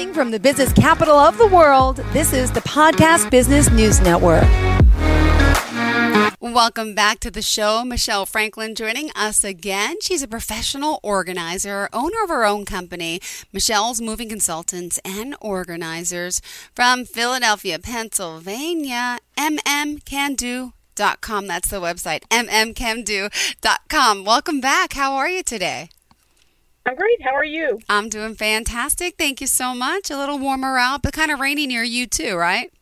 Broadcasting 0.00 0.14
from 0.14 0.30
the 0.30 0.40
business 0.40 0.72
capital 0.72 1.18
of 1.18 1.36
the 1.36 1.46
world, 1.46 1.96
this 2.14 2.32
is 2.32 2.50
the 2.50 2.60
Podcast 2.60 3.30
Business 3.30 3.70
News 3.70 4.00
Network. 4.00 4.44
Welcome 6.40 6.94
back 6.94 7.20
to 7.20 7.30
the 7.30 7.42
show. 7.42 7.84
Michelle 7.84 8.24
Franklin 8.24 8.74
joining 8.74 9.10
us 9.10 9.44
again. 9.44 9.96
She's 10.00 10.22
a 10.22 10.28
professional 10.28 11.00
organizer, 11.02 11.90
owner 11.92 12.22
of 12.24 12.30
her 12.30 12.46
own 12.46 12.64
company, 12.64 13.20
Michelle's 13.52 14.00
Moving 14.00 14.30
Consultants 14.30 14.98
and 15.04 15.36
Organizers 15.38 16.40
from 16.74 17.04
Philadelphia, 17.04 17.78
Pennsylvania. 17.78 19.18
mmcando.com. 19.36 20.72
That's 21.46 21.68
the 21.68 21.80
website, 21.80 22.22
mmcando.com. 22.30 24.24
Welcome 24.24 24.60
back. 24.62 24.94
How 24.94 25.12
are 25.12 25.28
you 25.28 25.42
today? 25.42 25.90
I'm 26.86 26.94
great. 26.96 27.22
How 27.22 27.34
are 27.34 27.44
you? 27.44 27.78
I'm 27.88 28.08
doing 28.08 28.34
fantastic. 28.34 29.16
Thank 29.16 29.40
you 29.40 29.46
so 29.46 29.74
much. 29.74 30.10
A 30.10 30.16
little 30.16 30.38
warmer 30.38 30.78
out, 30.78 31.02
but 31.02 31.12
kind 31.12 31.30
of 31.30 31.38
rainy 31.38 31.66
near 31.66 31.82
you 31.82 32.06
too, 32.06 32.36
right? 32.36 32.72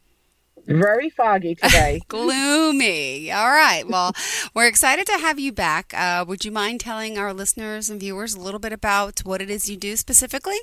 Very 0.67 1.09
foggy 1.09 1.55
today. 1.55 2.03
Gloomy. 2.09 3.33
All 3.33 3.49
right. 3.49 3.89
Well, 3.89 4.13
we're 4.55 4.67
excited 4.67 5.07
to 5.07 5.19
have 5.19 5.39
you 5.39 5.51
back. 5.51 5.95
Uh, 5.97 6.25
would 6.29 6.45
you 6.45 6.53
mind 6.53 6.81
telling 6.81 7.17
our 7.17 7.33
listeners 7.33 7.89
and 7.89 7.99
viewers 7.99 8.35
a 8.35 8.41
little 8.41 8.61
bit 8.61 8.73
about 8.73 9.21
what 9.21 9.41
it 9.41 9.49
is 9.49 9.71
you 9.71 9.79
do 9.79 9.97
specifically? 9.97 10.59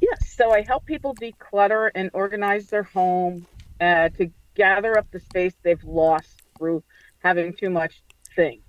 Yes. 0.00 0.32
So 0.32 0.52
I 0.52 0.62
help 0.62 0.86
people 0.86 1.14
declutter 1.14 1.90
and 1.94 2.08
organize 2.12 2.68
their 2.68 2.84
home 2.84 3.46
uh, 3.80 4.10
to 4.10 4.30
gather 4.54 4.96
up 4.96 5.10
the 5.10 5.20
space 5.20 5.54
they've 5.62 5.82
lost 5.82 6.42
through 6.56 6.84
having 7.18 7.52
too 7.54 7.70
much 7.70 8.00
things. 8.36 8.62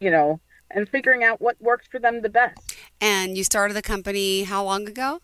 You 0.00 0.10
know, 0.10 0.40
and 0.74 0.88
figuring 0.88 1.24
out 1.24 1.40
what 1.40 1.56
works 1.60 1.86
for 1.86 1.98
them 1.98 2.20
the 2.20 2.28
best. 2.28 2.76
And 3.00 3.38
you 3.38 3.44
started 3.44 3.74
the 3.74 3.82
company 3.82 4.42
how 4.42 4.64
long 4.64 4.86
ago? 4.86 5.20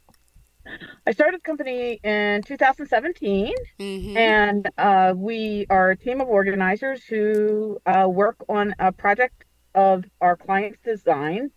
I 1.06 1.12
started 1.12 1.41
the 1.41 1.44
company 1.44 2.00
in 2.05 2.42
2017, 2.42 3.55
mm-hmm. 3.78 4.16
and 4.16 4.69
uh, 4.78 5.14
we 5.16 5.66
are 5.69 5.91
a 5.91 5.97
team 5.97 6.20
of 6.20 6.28
organizers 6.28 7.05
who 7.05 7.80
uh, 7.86 8.06
work 8.08 8.36
on 8.48 8.74
a 8.78 8.92
project 8.92 9.44
of 9.74 10.05
our 10.20 10.36
client's 10.36 10.78
design, 10.84 11.50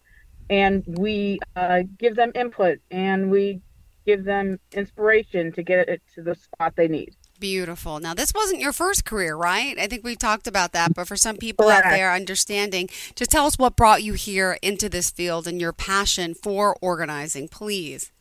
and 0.50 0.84
we 0.88 1.39
uh, 1.56 1.84
give 1.98 2.16
them 2.16 2.32
input 2.36 2.80
and 2.92 3.30
we 3.30 3.62
give 4.06 4.23
them 4.23 4.60
inspiration 4.72 5.52
to 5.54 5.64
get 5.64 5.88
it 5.89 6.02
to 6.16 6.22
the 6.22 6.36
spot 6.36 6.73
they 6.76 6.88
need. 6.88 7.16
Beautiful. 7.44 7.99
Now, 7.99 8.13
this 8.13 8.33
wasn't 8.33 8.61
your 8.61 8.72
first 8.72 9.03
career, 9.03 9.36
right? 9.36 9.77
I 9.77 9.88
think 9.88 10.05
we've 10.05 10.17
talked 10.17 10.47
about 10.47 10.72
that, 10.72 10.95
but 10.95 11.09
for 11.09 11.17
some 11.17 11.36
people 11.36 11.66
Correct. 11.66 11.88
out 11.88 11.91
there 11.91 12.13
understanding, 12.13 12.88
just 13.16 13.31
tell 13.31 13.45
us 13.45 13.58
what 13.58 13.75
brought 13.75 14.02
you 14.02 14.13
here 14.13 14.58
into 14.61 14.88
this 14.88 15.09
field 15.09 15.45
and 15.45 15.59
your 15.59 15.73
passion 15.73 16.36
for 16.36 16.77
organizing, 16.80 17.49
please. 17.49 18.14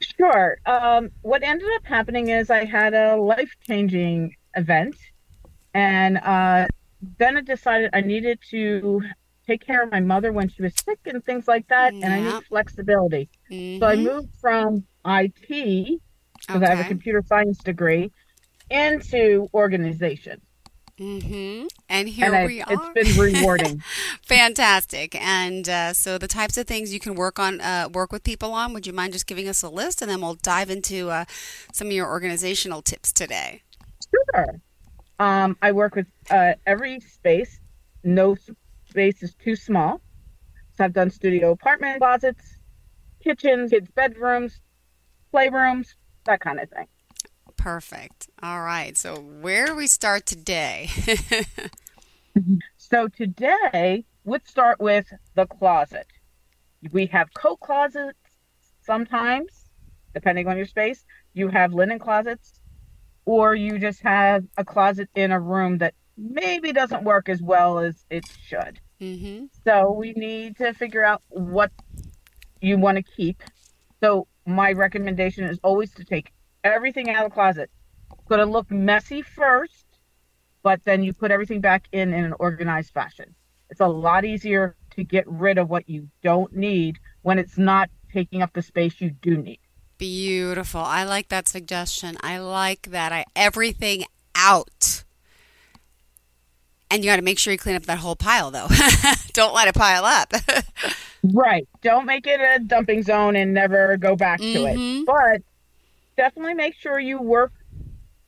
Sure. 0.00 0.58
Um, 0.66 1.12
what 1.22 1.42
ended 1.42 1.66
up 1.76 1.86
happening 1.86 2.28
is 2.28 2.50
I 2.50 2.66
had 2.66 2.92
a 2.92 3.16
life 3.16 3.56
changing 3.66 4.36
event, 4.54 4.96
and 5.72 6.18
uh, 6.18 6.66
then 7.16 7.38
I 7.38 7.40
decided 7.40 7.88
I 7.94 8.02
needed 8.02 8.38
to 8.50 9.00
take 9.46 9.64
care 9.64 9.82
of 9.82 9.90
my 9.90 10.00
mother 10.00 10.30
when 10.30 10.50
she 10.50 10.60
was 10.60 10.74
sick 10.74 10.98
and 11.06 11.24
things 11.24 11.48
like 11.48 11.68
that, 11.68 11.94
yeah. 11.94 12.04
and 12.04 12.12
I 12.12 12.20
need 12.20 12.44
flexibility. 12.44 13.30
Mm-hmm. 13.50 13.80
So 13.80 13.86
I 13.86 13.94
mm-hmm. 13.94 14.04
moved 14.04 14.28
from 14.42 14.84
IT, 15.06 16.00
because 16.46 16.62
okay. 16.62 16.66
I 16.66 16.74
have 16.74 16.84
a 16.84 16.88
computer 16.88 17.22
science 17.26 17.56
degree, 17.58 18.12
into 18.72 19.48
organization. 19.54 20.40
Mm-hmm. 20.98 21.66
And 21.88 22.08
here 22.08 22.34
and 22.34 22.46
we 22.46 22.62
are. 22.62 22.92
It's 22.94 23.16
been 23.16 23.20
rewarding. 23.34 23.82
Fantastic. 24.24 25.14
And 25.20 25.68
uh, 25.68 25.92
so 25.92 26.18
the 26.18 26.28
types 26.28 26.56
of 26.56 26.66
things 26.66 26.92
you 26.92 27.00
can 27.00 27.14
work 27.14 27.38
on, 27.38 27.60
uh, 27.60 27.88
work 27.92 28.12
with 28.12 28.22
people 28.22 28.52
on. 28.52 28.72
Would 28.74 28.86
you 28.86 28.92
mind 28.92 29.12
just 29.12 29.26
giving 29.26 29.48
us 29.48 29.62
a 29.62 29.68
list, 29.68 30.02
and 30.02 30.10
then 30.10 30.20
we'll 30.20 30.34
dive 30.34 30.70
into 30.70 31.10
uh, 31.10 31.24
some 31.72 31.88
of 31.88 31.92
your 31.92 32.08
organizational 32.08 32.82
tips 32.82 33.12
today. 33.12 33.62
Sure. 34.34 34.60
Um, 35.18 35.56
I 35.62 35.72
work 35.72 35.94
with 35.94 36.06
uh, 36.30 36.54
every 36.66 37.00
space. 37.00 37.60
No 38.04 38.36
space 38.88 39.22
is 39.22 39.34
too 39.34 39.56
small. 39.56 40.00
So 40.76 40.84
I've 40.84 40.92
done 40.92 41.10
studio 41.10 41.52
apartment 41.52 42.00
closets, 42.00 42.58
kitchens, 43.22 43.70
kids' 43.70 43.90
bedrooms, 43.94 44.60
playrooms, 45.32 45.94
that 46.24 46.40
kind 46.40 46.60
of 46.60 46.68
thing. 46.70 46.86
Perfect. 47.62 48.28
All 48.42 48.60
right. 48.60 48.96
So, 48.98 49.14
where 49.14 49.66
do 49.66 49.76
we 49.76 49.86
start 49.86 50.26
today? 50.26 50.90
so, 52.76 53.06
today, 53.06 54.04
let's 54.24 54.50
start 54.50 54.80
with 54.80 55.06
the 55.36 55.46
closet. 55.46 56.08
We 56.90 57.06
have 57.06 57.32
coat 57.34 57.60
closets 57.60 58.18
sometimes, 58.80 59.68
depending 60.12 60.48
on 60.48 60.56
your 60.56 60.66
space. 60.66 61.04
You 61.34 61.46
have 61.50 61.72
linen 61.72 62.00
closets, 62.00 62.58
or 63.26 63.54
you 63.54 63.78
just 63.78 64.02
have 64.02 64.42
a 64.56 64.64
closet 64.64 65.08
in 65.14 65.30
a 65.30 65.38
room 65.38 65.78
that 65.78 65.94
maybe 66.18 66.72
doesn't 66.72 67.04
work 67.04 67.28
as 67.28 67.40
well 67.40 67.78
as 67.78 68.04
it 68.10 68.24
should. 68.44 68.80
Mm-hmm. 69.00 69.44
So, 69.64 69.92
we 69.92 70.14
need 70.14 70.56
to 70.56 70.74
figure 70.74 71.04
out 71.04 71.22
what 71.28 71.70
you 72.60 72.76
want 72.76 72.96
to 72.96 73.04
keep. 73.04 73.40
So, 74.02 74.26
my 74.46 74.72
recommendation 74.72 75.44
is 75.44 75.60
always 75.62 75.92
to 75.94 76.04
take 76.04 76.32
everything 76.64 77.10
out 77.10 77.24
of 77.24 77.30
the 77.30 77.34
closet. 77.34 77.70
It's 78.12 78.28
going 78.28 78.40
to 78.40 78.46
look 78.46 78.70
messy 78.70 79.22
first, 79.22 79.86
but 80.62 80.84
then 80.84 81.02
you 81.02 81.12
put 81.12 81.30
everything 81.30 81.60
back 81.60 81.88
in 81.92 82.12
in 82.12 82.24
an 82.24 82.34
organized 82.38 82.92
fashion. 82.92 83.34
It's 83.70 83.80
a 83.80 83.88
lot 83.88 84.24
easier 84.24 84.76
to 84.96 85.04
get 85.04 85.24
rid 85.26 85.58
of 85.58 85.70
what 85.70 85.88
you 85.88 86.08
don't 86.22 86.54
need 86.54 86.98
when 87.22 87.38
it's 87.38 87.56
not 87.56 87.90
taking 88.12 88.42
up 88.42 88.52
the 88.52 88.62
space 88.62 89.00
you 89.00 89.10
do 89.10 89.36
need. 89.36 89.60
Beautiful. 89.98 90.80
I 90.80 91.04
like 91.04 91.28
that 91.28 91.48
suggestion. 91.48 92.16
I 92.20 92.38
like 92.38 92.90
that. 92.90 93.12
I 93.12 93.24
everything 93.34 94.04
out. 94.34 95.04
And 96.90 97.02
you 97.02 97.10
got 97.10 97.16
to 97.16 97.22
make 97.22 97.38
sure 97.38 97.52
you 97.52 97.58
clean 97.58 97.76
up 97.76 97.84
that 97.84 97.98
whole 97.98 98.16
pile 98.16 98.50
though. 98.50 98.68
don't 99.32 99.54
let 99.54 99.68
it 99.68 99.74
pile 99.74 100.04
up. 100.04 100.32
right. 101.32 101.66
Don't 101.80 102.04
make 102.04 102.26
it 102.26 102.40
a 102.40 102.62
dumping 102.62 103.02
zone 103.02 103.36
and 103.36 103.54
never 103.54 103.96
go 103.96 104.14
back 104.16 104.40
mm-hmm. 104.40 104.54
to 104.54 104.66
it. 104.66 104.76
Mm-hmm. 104.76 105.04
But 105.04 105.42
definitely 106.22 106.54
make 106.54 106.76
sure 106.76 107.00
you 107.00 107.20
work 107.20 107.52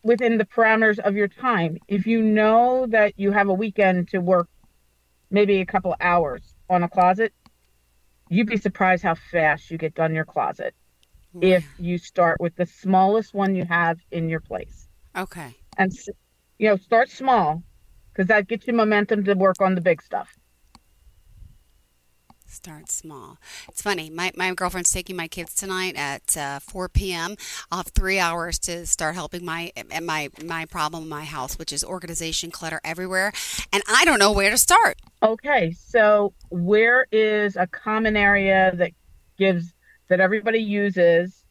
within 0.02 0.36
the 0.36 0.44
parameters 0.44 0.98
of 0.98 1.14
your 1.14 1.28
time. 1.28 1.78
If 1.86 2.08
you 2.08 2.22
know 2.22 2.86
that 2.88 3.12
you 3.16 3.30
have 3.30 3.48
a 3.48 3.54
weekend 3.54 4.08
to 4.08 4.18
work 4.18 4.48
maybe 5.30 5.60
a 5.60 5.66
couple 5.66 5.94
hours 6.00 6.42
on 6.68 6.82
a 6.82 6.88
closet, 6.88 7.32
you'd 8.28 8.48
be 8.48 8.56
surprised 8.56 9.04
how 9.04 9.14
fast 9.14 9.70
you 9.70 9.78
get 9.78 9.94
done 9.94 10.12
your 10.12 10.24
closet 10.24 10.74
if 11.40 11.64
you 11.78 11.96
start 11.98 12.40
with 12.40 12.56
the 12.56 12.66
smallest 12.66 13.32
one 13.32 13.54
you 13.54 13.64
have 13.64 14.00
in 14.10 14.28
your 14.28 14.40
place. 14.40 14.88
Okay. 15.16 15.54
And 15.78 15.92
you 16.58 16.70
know, 16.70 16.76
start 16.76 17.10
small 17.10 17.62
because 18.12 18.26
that 18.26 18.48
gets 18.48 18.66
you 18.66 18.72
momentum 18.72 19.22
to 19.22 19.34
work 19.34 19.60
on 19.60 19.76
the 19.76 19.80
big 19.80 20.02
stuff. 20.02 20.34
Start 22.54 22.88
small. 22.88 23.38
It's 23.68 23.82
funny. 23.82 24.10
My, 24.10 24.30
my 24.36 24.54
girlfriend's 24.54 24.92
taking 24.92 25.16
my 25.16 25.26
kids 25.26 25.56
tonight 25.56 25.96
at 25.96 26.36
uh, 26.36 26.60
4 26.60 26.88
p.m. 26.88 27.34
I'll 27.70 27.78
have 27.78 27.88
three 27.88 28.20
hours 28.20 28.60
to 28.60 28.86
start 28.86 29.16
helping 29.16 29.44
my 29.44 29.72
my 30.02 30.30
my 30.42 30.64
problem 30.64 31.02
in 31.02 31.08
my 31.08 31.24
house, 31.24 31.58
which 31.58 31.72
is 31.72 31.82
organization 31.82 32.52
clutter 32.52 32.80
everywhere, 32.84 33.32
and 33.72 33.82
I 33.88 34.04
don't 34.04 34.20
know 34.20 34.30
where 34.30 34.50
to 34.50 34.56
start. 34.56 34.98
Okay, 35.20 35.72
so 35.72 36.32
where 36.48 37.08
is 37.10 37.56
a 37.56 37.66
common 37.66 38.16
area 38.16 38.72
that 38.76 38.92
gives 39.36 39.74
that 40.08 40.20
everybody 40.20 40.60
uses 40.60 41.43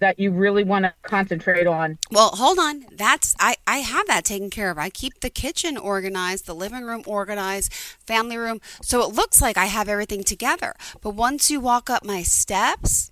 that 0.00 0.18
you 0.18 0.30
really 0.30 0.64
want 0.64 0.84
to 0.84 0.94
concentrate 1.02 1.66
on? 1.66 1.98
Well, 2.10 2.30
hold 2.30 2.58
on. 2.58 2.84
That's 2.92 3.34
I 3.38 3.56
I 3.66 3.78
have 3.78 4.06
that 4.06 4.24
taken 4.24 4.50
care 4.50 4.70
of. 4.70 4.78
I 4.78 4.90
keep 4.90 5.20
the 5.20 5.30
kitchen 5.30 5.76
organized, 5.76 6.46
the 6.46 6.54
living 6.54 6.84
room 6.84 7.02
organized, 7.06 7.72
family 7.72 8.36
room. 8.36 8.60
So 8.82 9.02
it 9.02 9.14
looks 9.14 9.40
like 9.40 9.56
I 9.56 9.66
have 9.66 9.88
everything 9.88 10.24
together. 10.24 10.74
But 11.00 11.14
once 11.14 11.50
you 11.50 11.60
walk 11.60 11.90
up 11.90 12.04
my 12.04 12.22
steps, 12.22 13.10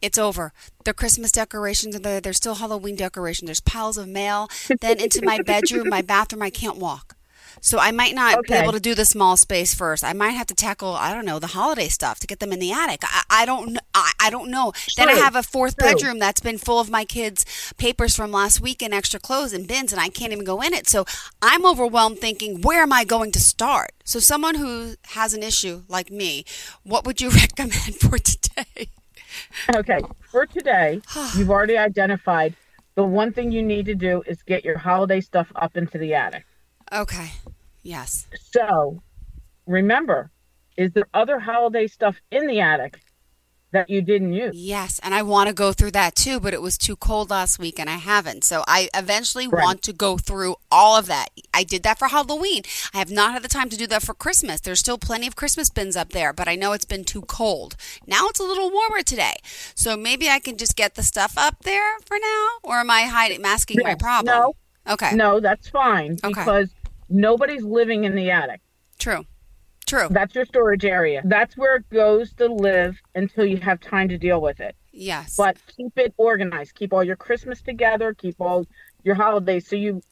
it's 0.00 0.18
over. 0.18 0.52
The 0.84 0.94
Christmas 0.94 1.32
decorations 1.32 1.96
are 1.96 2.00
there. 2.00 2.20
There's 2.20 2.36
still 2.36 2.56
Halloween 2.56 2.96
decorations. 2.96 3.48
There's 3.48 3.60
piles 3.60 3.98
of 3.98 4.08
mail. 4.08 4.48
then 4.80 5.00
into 5.00 5.24
my 5.24 5.42
bedroom, 5.42 5.88
my 5.88 6.02
bathroom, 6.02 6.42
I 6.42 6.50
can't 6.50 6.76
walk. 6.76 7.16
So 7.60 7.78
I 7.78 7.90
might 7.90 8.14
not 8.14 8.38
okay. 8.38 8.54
be 8.54 8.62
able 8.62 8.72
to 8.72 8.80
do 8.80 8.94
the 8.94 9.04
small 9.04 9.36
space 9.36 9.74
first. 9.74 10.04
I 10.04 10.12
might 10.12 10.30
have 10.30 10.46
to 10.48 10.54
tackle 10.54 10.94
I 10.94 11.12
don't 11.14 11.24
know 11.24 11.38
the 11.38 11.48
holiday 11.48 11.88
stuff 11.88 12.18
to 12.20 12.26
get 12.26 12.40
them 12.40 12.52
in 12.52 12.58
the 12.58 12.72
attic. 12.72 13.02
I, 13.04 13.22
I 13.30 13.46
don't 13.46 13.78
I, 13.94 14.12
I 14.20 14.30
don't 14.30 14.50
know. 14.50 14.72
True. 14.72 15.04
Then 15.04 15.08
I 15.08 15.14
have 15.14 15.36
a 15.36 15.42
fourth 15.42 15.76
True. 15.76 15.88
bedroom 15.88 16.18
that's 16.18 16.40
been 16.40 16.58
full 16.58 16.80
of 16.80 16.90
my 16.90 17.04
kids' 17.04 17.44
papers 17.76 18.16
from 18.16 18.30
last 18.32 18.60
week 18.60 18.82
and 18.82 18.94
extra 18.94 19.20
clothes 19.20 19.52
and 19.52 19.66
bins, 19.66 19.92
and 19.92 20.00
I 20.00 20.08
can't 20.08 20.32
even 20.32 20.44
go 20.44 20.60
in 20.60 20.72
it. 20.72 20.88
So 20.88 21.04
I'm 21.42 21.66
overwhelmed 21.66 22.18
thinking 22.18 22.60
where 22.62 22.82
am 22.82 22.92
I 22.92 23.04
going 23.04 23.32
to 23.32 23.40
start? 23.40 23.92
So 24.04 24.18
someone 24.18 24.56
who 24.56 24.94
has 25.08 25.34
an 25.34 25.42
issue 25.42 25.82
like 25.88 26.10
me, 26.10 26.44
what 26.82 27.04
would 27.04 27.20
you 27.20 27.30
recommend 27.30 27.96
for 27.96 28.18
today? 28.18 28.88
Okay, 29.74 30.00
for 30.30 30.46
today, 30.46 31.00
you've 31.36 31.50
already 31.50 31.76
identified 31.76 32.54
the 32.98 33.04
one 33.04 33.32
thing 33.32 33.52
you 33.52 33.62
need 33.62 33.86
to 33.86 33.94
do 33.94 34.24
is 34.26 34.42
get 34.42 34.64
your 34.64 34.76
holiday 34.76 35.20
stuff 35.20 35.52
up 35.54 35.76
into 35.76 35.98
the 35.98 36.14
attic. 36.14 36.44
Okay. 36.92 37.32
Yes. 37.82 38.26
So 38.52 39.02
remember, 39.66 40.30
is 40.76 40.92
there 40.92 41.08
other 41.14 41.38
holiday 41.38 41.86
stuff 41.86 42.16
in 42.30 42.46
the 42.46 42.60
attic 42.60 43.00
that 43.72 43.90
you 43.90 44.00
didn't 44.00 44.32
use. 44.32 44.54
Yes, 44.56 44.98
and 45.02 45.14
I 45.14 45.22
want 45.22 45.48
to 45.48 45.54
go 45.54 45.72
through 45.72 45.90
that 45.92 46.14
too, 46.14 46.40
but 46.40 46.54
it 46.54 46.62
was 46.62 46.78
too 46.78 46.96
cold 46.96 47.30
last 47.30 47.58
week 47.58 47.78
and 47.78 47.90
I 47.90 47.96
haven't. 47.96 48.44
So 48.44 48.64
I 48.66 48.88
eventually 48.94 49.46
Right. 49.46 49.62
want 49.62 49.82
to 49.82 49.92
go 49.92 50.16
through 50.16 50.56
all 50.70 50.96
of 50.96 51.06
that. 51.06 51.28
I 51.52 51.64
did 51.64 51.82
that 51.82 51.98
for 51.98 52.08
Halloween. 52.08 52.62
I 52.94 52.98
have 52.98 53.10
not 53.10 53.32
had 53.32 53.42
the 53.42 53.48
time 53.48 53.68
to 53.68 53.76
do 53.76 53.86
that 53.88 54.02
for 54.02 54.14
Christmas. 54.14 54.60
There's 54.60 54.80
still 54.80 54.96
plenty 54.98 55.26
of 55.26 55.36
Christmas 55.36 55.68
bins 55.68 55.96
up 55.96 56.10
there, 56.10 56.32
but 56.32 56.48
I 56.48 56.54
know 56.54 56.72
it's 56.72 56.86
been 56.86 57.04
too 57.04 57.22
cold. 57.22 57.76
Now 58.06 58.28
it's 58.28 58.40
a 58.40 58.44
little 58.44 58.70
warmer 58.70 59.02
today. 59.02 59.34
So 59.74 59.96
maybe 59.96 60.30
I 60.30 60.38
can 60.38 60.56
just 60.56 60.74
get 60.76 60.94
the 60.94 61.02
stuff 61.02 61.34
up 61.36 61.64
there 61.64 61.98
for 62.06 62.16
now 62.18 62.48
or 62.62 62.76
am 62.76 62.90
I 62.90 63.02
hiding 63.02 63.42
masking 63.42 63.80
my 63.82 63.94
problem? 63.94 64.34
No. 64.34 64.54
Okay. 64.88 65.14
No, 65.14 65.40
that's 65.40 65.68
fine 65.68 66.12
Okay. 66.24 66.40
because 66.40 66.70
nobody's 67.08 67.62
living 67.62 68.04
in 68.04 68.14
the 68.14 68.30
attic. 68.30 68.60
True. 68.98 69.24
True. 69.86 70.08
That's 70.10 70.34
your 70.34 70.44
storage 70.44 70.84
area. 70.84 71.22
That's 71.24 71.56
where 71.56 71.76
it 71.76 71.88
goes 71.88 72.34
to 72.34 72.46
live 72.46 73.00
until 73.14 73.46
you 73.46 73.56
have 73.58 73.80
time 73.80 74.08
to 74.10 74.18
deal 74.18 74.40
with 74.40 74.60
it. 74.60 74.76
Yes. 74.92 75.36
But 75.36 75.56
keep 75.66 75.96
it 75.96 76.12
organized. 76.18 76.74
Keep 76.74 76.92
all 76.92 77.02
your 77.02 77.16
Christmas 77.16 77.62
together. 77.62 78.12
Keep 78.12 78.40
all 78.40 78.66
your 79.02 79.14
holidays. 79.14 79.66
So 79.66 79.76
you 79.76 80.02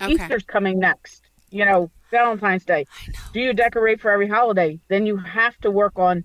okay. 0.00 0.14
Easter's 0.14 0.44
coming 0.44 0.78
next. 0.78 1.22
You 1.50 1.64
know, 1.64 1.90
Valentine's 2.10 2.64
Day. 2.64 2.86
Do 3.32 3.40
you 3.40 3.52
decorate 3.52 4.00
for 4.00 4.10
every 4.10 4.28
holiday? 4.28 4.80
Then 4.88 5.04
you 5.04 5.16
have 5.18 5.56
to 5.58 5.70
work 5.70 5.98
on 5.98 6.24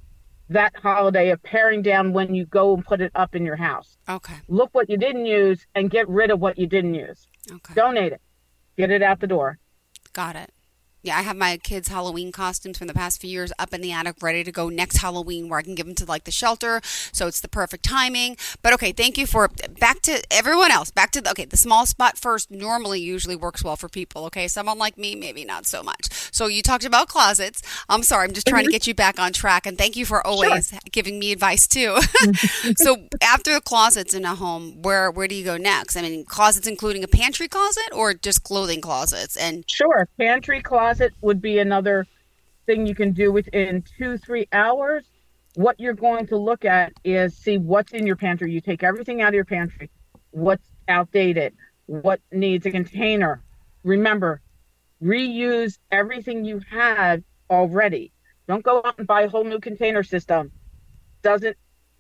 that 0.50 0.74
holiday 0.76 1.30
of 1.30 1.42
paring 1.44 1.82
down 1.82 2.14
when 2.14 2.36
you 2.36 2.46
go 2.46 2.74
and 2.74 2.86
put 2.86 3.02
it 3.02 3.12
up 3.16 3.36
in 3.36 3.46
your 3.46 3.56
house. 3.56 3.98
Okay. 4.08 4.36
Look 4.48 4.70
what 4.74 4.90
you 4.90 4.98
didn't 4.98 5.26
use 5.26 5.66
and 5.76 5.90
get 5.90 6.08
rid 6.08 6.30
of 6.30 6.40
what 6.40 6.58
you 6.58 6.68
didn't 6.68 6.94
use. 6.94 7.28
Okay. 7.50 7.74
Donate 7.74 8.14
it. 8.14 8.22
Get 8.78 8.92
it 8.92 9.02
out 9.02 9.20
the 9.20 9.28
door. 9.28 9.58
Got 10.14 10.36
it. 10.36 10.52
Yeah, 11.04 11.18
I 11.18 11.22
have 11.24 11.36
my 11.36 11.58
kids' 11.58 11.88
Halloween 11.88 12.32
costumes 12.32 12.78
from 12.78 12.88
the 12.88 12.94
past 12.94 13.20
few 13.20 13.30
years 13.30 13.52
up 13.58 13.74
in 13.74 13.82
the 13.82 13.92
attic, 13.92 14.18
ready 14.22 14.44
to 14.44 14.52
go 14.52 14.70
next 14.70 14.98
Halloween, 14.98 15.50
where 15.50 15.58
I 15.58 15.64
can 15.64 15.74
give 15.74 15.88
them 15.88 15.96
to 15.96 16.06
like 16.06 16.26
the 16.26 16.32
shelter. 16.32 16.80
So 17.12 17.26
it's 17.28 17.42
the 17.42 17.48
perfect 17.48 17.84
timing. 17.84 18.38
But 18.62 18.74
okay, 18.74 18.92
thank 18.92 19.18
you 19.18 19.26
for 19.26 19.50
back 19.80 20.02
to 20.04 20.22
everyone 20.30 20.72
else. 20.72 20.92
Back 20.92 21.12
to 21.12 21.22
the 21.22 21.32
okay, 21.32 21.46
the 21.46 21.58
small 21.58 21.88
spot 21.88 22.18
first 22.18 22.52
normally 22.52 23.02
usually 23.02 23.36
works 23.36 23.64
well 23.64 23.76
for 23.76 23.90
people. 23.90 24.26
Okay, 24.26 24.48
someone 24.48 24.78
like 24.78 24.98
me 24.98 25.16
maybe 25.16 25.44
not 25.44 25.66
so 25.66 25.82
much. 25.82 26.08
So 26.32 26.46
you 26.46 26.62
talked 26.62 26.86
about 26.86 27.08
closets. 27.08 27.64
I'm 27.90 28.04
sorry, 28.04 28.28
I'm 28.28 28.34
just 28.34 28.46
trying 28.46 28.64
to 28.64 28.68
mm-hmm. 28.68 28.74
get 28.74 28.86
you 28.88 28.94
back 28.94 29.20
on 29.20 29.34
track, 29.34 29.66
and 29.66 29.78
thank 29.78 29.96
you 29.96 30.06
for 30.06 30.26
always 30.26 30.72
giving 30.92 31.18
me 31.18 31.32
advice 31.32 31.68
too. 31.68 31.98
so 32.78 33.08
after 33.22 33.54
the 33.54 33.62
closets 33.62 34.14
in 34.14 34.24
a 34.24 34.36
home, 34.36 34.84
where 34.84 35.10
where 35.10 35.28
do 35.28 35.34
you 35.34 35.44
go 35.44 35.58
next? 35.58 35.98
I 35.98 36.04
mean, 36.04 36.26
closets 36.26 36.68
including 36.68 37.04
a 37.04 37.08
pantry 37.08 37.48
closet 37.48 37.90
or 37.92 38.14
just 38.14 38.44
clothing 38.44 38.82
closets 38.82 39.36
and 39.36 39.64
Sure. 39.68 40.08
Pantry 40.20 40.62
closet 40.62 40.91
would 41.22 41.42
be 41.42 41.60
another 41.60 42.06
thing 42.66 42.86
you 42.86 42.96
can 42.96 43.14
do 43.14 43.32
within 43.32 43.84
two, 43.98 44.18
three 44.18 44.48
hours. 44.52 45.06
What 45.56 45.80
you're 45.80 45.94
going 45.94 46.28
to 46.28 46.38
look 46.38 46.64
at 46.66 46.94
is 47.04 47.36
see 47.36 47.58
what's 47.58 47.92
in 47.92 48.08
your 48.08 48.16
pantry. 48.16 48.52
You 48.52 48.62
take 48.62 48.84
everything 48.84 49.22
out 49.22 49.30
of 49.30 49.34
your 49.34 49.46
pantry, 49.46 49.90
what's 50.32 50.68
outdated, 50.88 51.54
what 51.86 52.22
needs 52.32 52.66
a 52.66 52.72
container. 52.72 53.44
Remember, 53.84 54.42
reuse 55.04 55.78
everything 55.92 56.46
you 56.46 56.62
have 56.70 57.24
already. 57.50 58.14
Don't 58.48 58.64
go 58.64 58.82
out 58.84 58.98
and 58.98 59.08
buy 59.08 59.24
a 59.24 59.30
whole 59.30 59.44
new 59.44 59.60
container 59.60 60.04
system. 60.04 60.52
Doesn't 61.22 61.58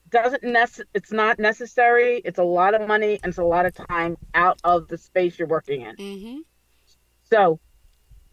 doesn't 0.10 0.44
nece- 0.44 0.84
it's 0.94 1.12
not 1.12 1.40
necessary. 1.40 2.22
It's 2.24 2.40
a 2.40 2.44
lot 2.44 2.74
of 2.74 2.88
money 2.88 3.20
and 3.24 3.30
it's 3.30 3.38
a 3.38 3.44
lot 3.44 3.66
of 3.66 3.74
time 3.74 4.18
out 4.34 4.60
of 4.64 4.88
the 4.90 4.98
space 4.98 5.40
you're 5.40 5.48
working 5.48 5.82
in. 5.82 5.96
mm-hmm. 5.96 6.38
So 7.30 7.60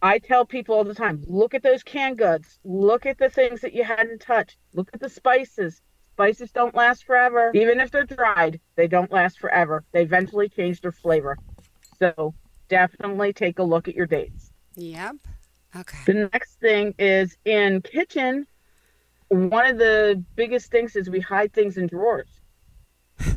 I 0.00 0.18
tell 0.18 0.44
people 0.44 0.76
all 0.76 0.84
the 0.84 0.94
time 0.94 1.24
look 1.26 1.54
at 1.54 1.62
those 1.62 1.82
canned 1.82 2.18
goods, 2.18 2.58
look 2.64 3.06
at 3.06 3.18
the 3.18 3.28
things 3.28 3.60
that 3.62 3.74
you 3.74 3.84
hadn't 3.84 4.20
touched, 4.20 4.56
look 4.74 4.90
at 4.92 5.00
the 5.00 5.08
spices. 5.08 5.80
Spices 6.12 6.50
don't 6.50 6.74
last 6.74 7.04
forever. 7.04 7.52
Even 7.54 7.78
if 7.78 7.92
they're 7.92 8.04
dried, 8.04 8.60
they 8.74 8.88
don't 8.88 9.12
last 9.12 9.38
forever. 9.38 9.84
They 9.92 10.02
eventually 10.02 10.48
change 10.48 10.80
their 10.80 10.90
flavor. 10.90 11.38
So 11.98 12.34
definitely 12.68 13.32
take 13.32 13.60
a 13.60 13.62
look 13.62 13.86
at 13.86 13.94
your 13.94 14.06
dates. 14.06 14.50
Yep. 14.74 15.16
Okay. 15.76 15.98
The 16.06 16.28
next 16.32 16.58
thing 16.60 16.94
is 16.98 17.36
in 17.44 17.82
kitchen. 17.82 18.46
One 19.28 19.66
of 19.66 19.78
the 19.78 20.24
biggest 20.34 20.72
things 20.72 20.96
is 20.96 21.08
we 21.08 21.20
hide 21.20 21.52
things 21.52 21.76
in 21.76 21.86
drawers. 21.86 22.28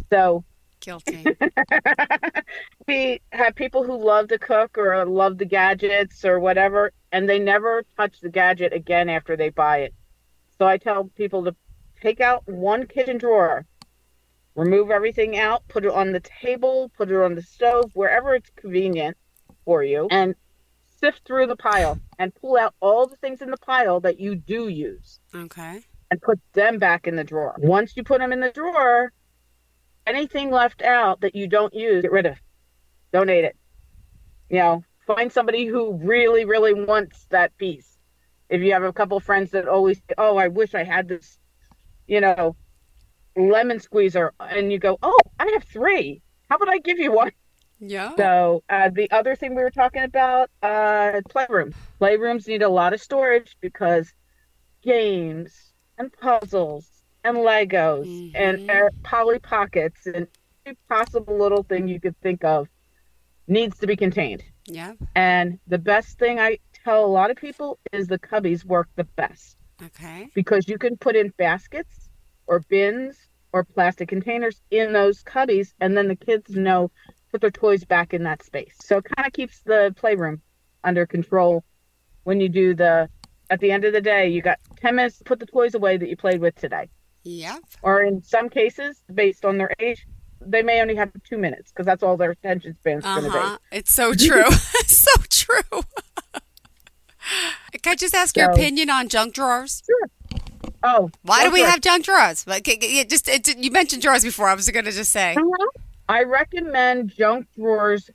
So 0.10 0.44
Guilty. 0.82 1.26
we 2.88 3.22
have 3.32 3.56
people 3.56 3.84
who 3.84 4.04
love 4.04 4.28
to 4.30 4.40
cook 4.40 4.78
or 4.78 4.94
uh, 4.94 5.06
love 5.06 5.38
the 5.38 5.46
gadgets 5.46 6.26
or 6.26 6.40
whatever, 6.40 6.92
and 7.12 7.30
they 7.30 7.40
never 7.40 7.84
touch 7.96 8.20
the 8.20 8.30
gadget 8.30 8.74
again 8.74 9.08
after 9.08 9.38
they 9.38 9.50
buy 9.50 9.80
it. 9.80 9.94
So 10.58 10.68
I 10.68 10.78
tell 10.78 11.06
people 11.16 11.46
to 11.46 11.56
take 12.02 12.20
out 12.20 12.48
one 12.48 12.88
kitchen 12.88 13.18
drawer, 13.18 13.66
remove 14.56 14.92
everything 14.92 15.38
out, 15.38 15.68
put 15.68 15.86
it 15.86 15.92
on 15.92 16.12
the 16.12 16.20
table, 16.20 16.92
put 16.98 17.10
it 17.10 17.16
on 17.16 17.36
the 17.36 17.42
stove, 17.42 17.92
wherever 17.94 18.36
it's 18.36 18.50
convenient 18.56 19.16
for 19.64 19.84
you, 19.84 20.08
and 20.12 20.36
sift 21.00 21.22
through 21.26 21.48
the 21.48 21.56
pile 21.56 22.00
and 22.20 22.34
pull 22.36 22.58
out 22.58 22.74
all 22.80 23.08
the 23.08 23.16
things 23.18 23.42
in 23.42 23.50
the 23.50 23.58
pile 23.58 24.00
that 24.00 24.20
you 24.20 24.36
do 24.36 24.68
use 24.68 25.20
okay. 25.34 25.82
and 26.10 26.22
put 26.22 26.40
them 26.54 26.78
back 26.78 27.08
in 27.08 27.16
the 27.16 27.24
drawer. 27.24 27.56
Once 27.58 27.98
you 27.98 28.04
put 28.04 28.20
them 28.20 28.32
in 28.32 28.40
the 28.40 28.52
drawer, 28.52 29.12
anything 30.06 30.52
left 30.52 30.82
out 30.82 31.22
that 31.22 31.36
you 31.36 31.48
don't 31.48 31.74
use, 31.74 32.02
get 32.02 32.12
rid 32.12 32.26
of. 32.26 32.38
Donate 33.14 33.46
it. 33.46 33.56
You 34.50 34.58
know, 34.58 34.84
find 35.08 35.32
somebody 35.32 35.66
who 35.66 35.94
really, 35.94 36.46
really 36.46 36.74
wants 36.74 37.26
that 37.30 37.56
piece. 37.58 37.98
If 38.50 38.62
you 38.62 38.74
have 38.74 38.84
a 38.84 38.94
couple 38.94 39.18
of 39.18 39.24
friends 39.24 39.52
that 39.52 39.68
always 39.68 39.98
say, 39.98 40.16
Oh, 40.18 40.38
I 40.38 40.50
wish 40.50 40.76
I 40.76 40.84
had 40.84 41.08
this, 41.08 41.38
you 42.08 42.22
know, 42.22 42.56
lemon 43.36 43.80
squeezer, 43.80 44.34
and 44.40 44.72
you 44.72 44.80
go, 44.80 44.98
Oh, 45.02 45.18
I 45.40 45.50
have 45.54 45.64
three. 45.64 46.22
How 46.50 46.58
about 46.58 46.70
I 46.70 46.80
give 46.80 47.00
you 47.00 47.14
one? 47.14 47.32
Yeah. 47.80 48.16
So 48.16 48.64
uh, 48.70 48.90
the 48.94 49.10
other 49.12 49.36
thing 49.36 49.56
we 49.56 49.64
were 49.64 49.72
talking 49.72 50.04
about, 50.04 50.50
uh, 50.62 51.22
playroom. 51.30 51.74
Playrooms 52.00 52.48
need 52.48 52.62
a 52.62 52.70
lot 52.70 52.94
of 52.94 53.02
storage 53.02 53.58
because 53.60 54.14
games 54.84 55.74
and 55.98 56.12
puzzles 56.14 56.91
and 57.24 57.38
Legos 57.38 58.32
and 58.36 58.58
Mhm. 58.58 58.70
air, 58.70 58.92
Polly 59.04 59.40
Pockets 59.40 60.06
and 60.08 60.28
every 60.66 60.78
possible 60.90 61.38
little 61.38 61.64
thing 61.64 61.88
you 61.88 62.00
could 62.00 62.20
think 62.22 62.44
of 62.44 62.68
needs 63.48 63.78
to 63.80 63.88
be 63.88 63.96
contained. 63.96 64.44
Yeah. 64.66 64.94
And 65.16 65.60
the 65.68 65.78
best 65.78 66.18
thing 66.20 66.40
I 66.40 66.60
tell 66.84 67.06
a 67.06 67.08
lot 67.08 67.32
of 67.32 67.38
people 67.38 67.80
is 67.92 68.08
the 68.08 68.20
cubbies 68.20 68.64
work 68.66 68.90
the 68.96 69.04
best 69.04 69.58
Okay. 69.82 70.30
because 70.34 70.68
you 70.68 70.78
can 70.78 70.98
put 70.98 71.16
in 71.16 71.30
baskets 71.38 72.10
or 72.48 72.60
bins 72.70 73.28
or 73.54 73.64
plastic 73.64 74.08
containers 74.10 74.62
in 74.72 74.94
those 74.94 75.24
cubbies 75.24 75.74
and 75.80 75.98
then 75.98 76.08
the 76.08 76.16
kids 76.16 76.56
know 76.56 76.92
put 77.32 77.42
their 77.42 77.52
toys 77.52 77.84
back 77.86 78.14
in 78.14 78.24
that 78.24 78.44
space 78.44 78.76
so 78.82 78.98
it 78.98 79.06
kind 79.16 79.26
of 79.28 79.34
keeps 79.34 79.62
the 79.62 79.94
playroom 79.98 80.42
under 80.84 81.06
control 81.06 81.64
when 82.24 82.40
you 82.40 82.50
do 82.50 82.74
the 82.74 83.10
at 83.50 83.60
the 83.60 83.72
end 83.72 83.84
of 83.86 83.94
the 83.94 84.02
day 84.02 84.28
you 84.30 84.42
got 84.42 84.60
10 84.78 84.96
minutes 84.96 85.18
to 85.18 85.24
put 85.24 85.40
the 85.40 85.46
toys 85.46 85.76
away 85.76 85.98
that 85.98 86.10
you 86.10 86.16
played 86.18 86.40
with 86.42 86.56
today 86.56 86.90
Yep. 87.24 87.60
or 87.84 88.02
in 88.04 88.24
some 88.24 88.50
cases 88.50 89.02
based 89.14 89.46
on 89.46 89.58
their 89.58 89.72
age 89.80 90.06
they 90.44 90.64
may 90.64 90.82
only 90.82 90.96
have 90.96 91.12
two 91.24 91.38
minutes 91.38 91.72
because 91.72 91.86
that's 91.86 92.02
all 92.02 92.18
their 92.18 92.32
attention 92.32 92.76
span's 92.80 93.06
Uh 93.06 93.20
going 93.20 93.32
to 93.32 93.40
huh. 93.40 93.58
It's 93.72 93.94
so 93.94 94.14
true. 94.16 94.50
so 94.88 95.12
true. 95.30 95.82
Can 97.84 97.92
I 97.92 97.96
just 97.96 98.16
ask 98.16 98.36
your 98.36 98.50
opinion 98.50 98.90
on 98.90 99.08
junk 99.08 99.34
drawers? 99.36 99.84
be 99.88 99.94
oh 100.84 101.12
Why 101.22 101.44
do 101.44 101.52
we 101.52 101.62
it. 101.62 101.70
have 101.70 101.82
junk 101.82 102.06
drawers? 102.06 102.46
Like, 102.48 102.68
it- 102.68 103.10
just 103.10 103.28
it, 103.30 103.56
you 103.58 103.70
mentioned 103.72 104.02
drawers 104.02 104.24
before. 104.24 104.48
I 104.50 104.56
was 104.56 104.68
going 104.70 104.86
to 104.86 104.92
just 104.92 105.12
say. 105.12 105.36
I 106.10 106.24
recommend 106.24 107.14
junk 107.16 107.48
drawers 107.56 108.10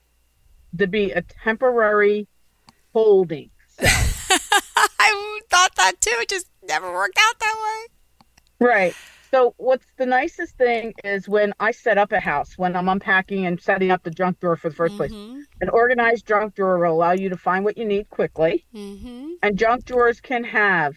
to 0.77 0.87
be 0.89 1.13
a 1.13 1.23
temporary 1.23 2.27
holding. 2.93 3.51
I 3.81 5.41
thought 5.49 5.77
that 5.77 5.93
too. 6.01 6.11
It 6.21 6.29
just 6.29 6.47
never 6.67 6.93
worked 6.93 7.17
out 7.19 7.39
that 7.39 7.55
way. 7.63 7.93
Right. 8.61 8.95
So 9.33 9.55
what's 9.57 9.87
the 9.99 10.07
nicest 10.07 10.57
thing 10.57 10.95
is 11.05 11.29
when 11.29 11.53
I 11.59 11.73
set 11.73 11.99
up 11.99 12.13
a 12.13 12.21
house, 12.21 12.57
when 12.57 12.77
I'm 12.77 12.89
unpacking 12.89 13.45
and 13.45 13.61
setting 13.61 13.91
up 13.91 14.03
the 14.05 14.11
junk 14.11 14.39
drawer 14.41 14.57
for 14.57 14.71
the 14.71 14.77
1st 14.77 14.97
place. 14.97 15.13
Mm-hmm. 15.13 15.41
An 15.61 15.69
organized 15.71 16.27
junk 16.27 16.55
drawer 16.55 16.79
will 16.79 16.93
allow 16.95 17.13
you 17.13 17.29
to 17.31 17.37
find 17.37 17.65
what 17.65 17.77
you 17.77 17.85
need 17.85 18.09
quickly. 18.09 18.65
Mm-hmm. 18.75 19.31
And 19.43 19.59
junk 19.59 19.85
drawers 19.85 20.21
can 20.21 20.45
have 20.45 20.95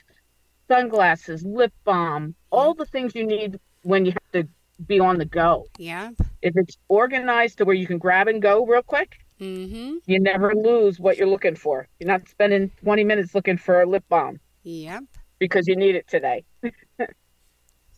sunglasses, 0.70 1.44
lip 1.44 1.74
balm, 1.84 2.36
all 2.52 2.74
the 2.76 2.86
things 2.86 3.16
you 3.16 3.26
need 3.26 3.60
when 3.82 4.06
you 4.06 4.12
have 4.12 4.44
to 4.44 4.50
be 4.86 5.00
on 5.00 5.18
the 5.18 5.26
go. 5.26 5.66
Yeah. 5.78 6.12
If 6.42 6.56
it's 6.56 6.78
organized 6.88 7.58
to 7.58 7.66
where 7.66 7.76
you 7.76 7.88
can 7.88 7.98
grab 7.98 8.28
and 8.28 8.42
go 8.42 8.66
real 8.66 8.84
quick, 8.84 9.18
Mm-hmm. 9.42 10.00
you 10.06 10.20
never 10.20 10.54
lose 10.54 11.00
what 11.00 11.16
you're 11.18 11.26
looking 11.26 11.56
for. 11.56 11.88
You're 11.98 12.10
not 12.10 12.28
spending 12.28 12.72
20 12.84 13.06
minutes 13.06 13.34
looking 13.34 13.56
for 13.56 13.82
a 13.82 13.86
lip 13.86 14.04
balm 14.10 14.42
Yep. 14.64 15.04
because 15.40 15.66
you 15.66 15.78
need 15.78 15.96
it 15.96 16.10
today. 16.10 16.44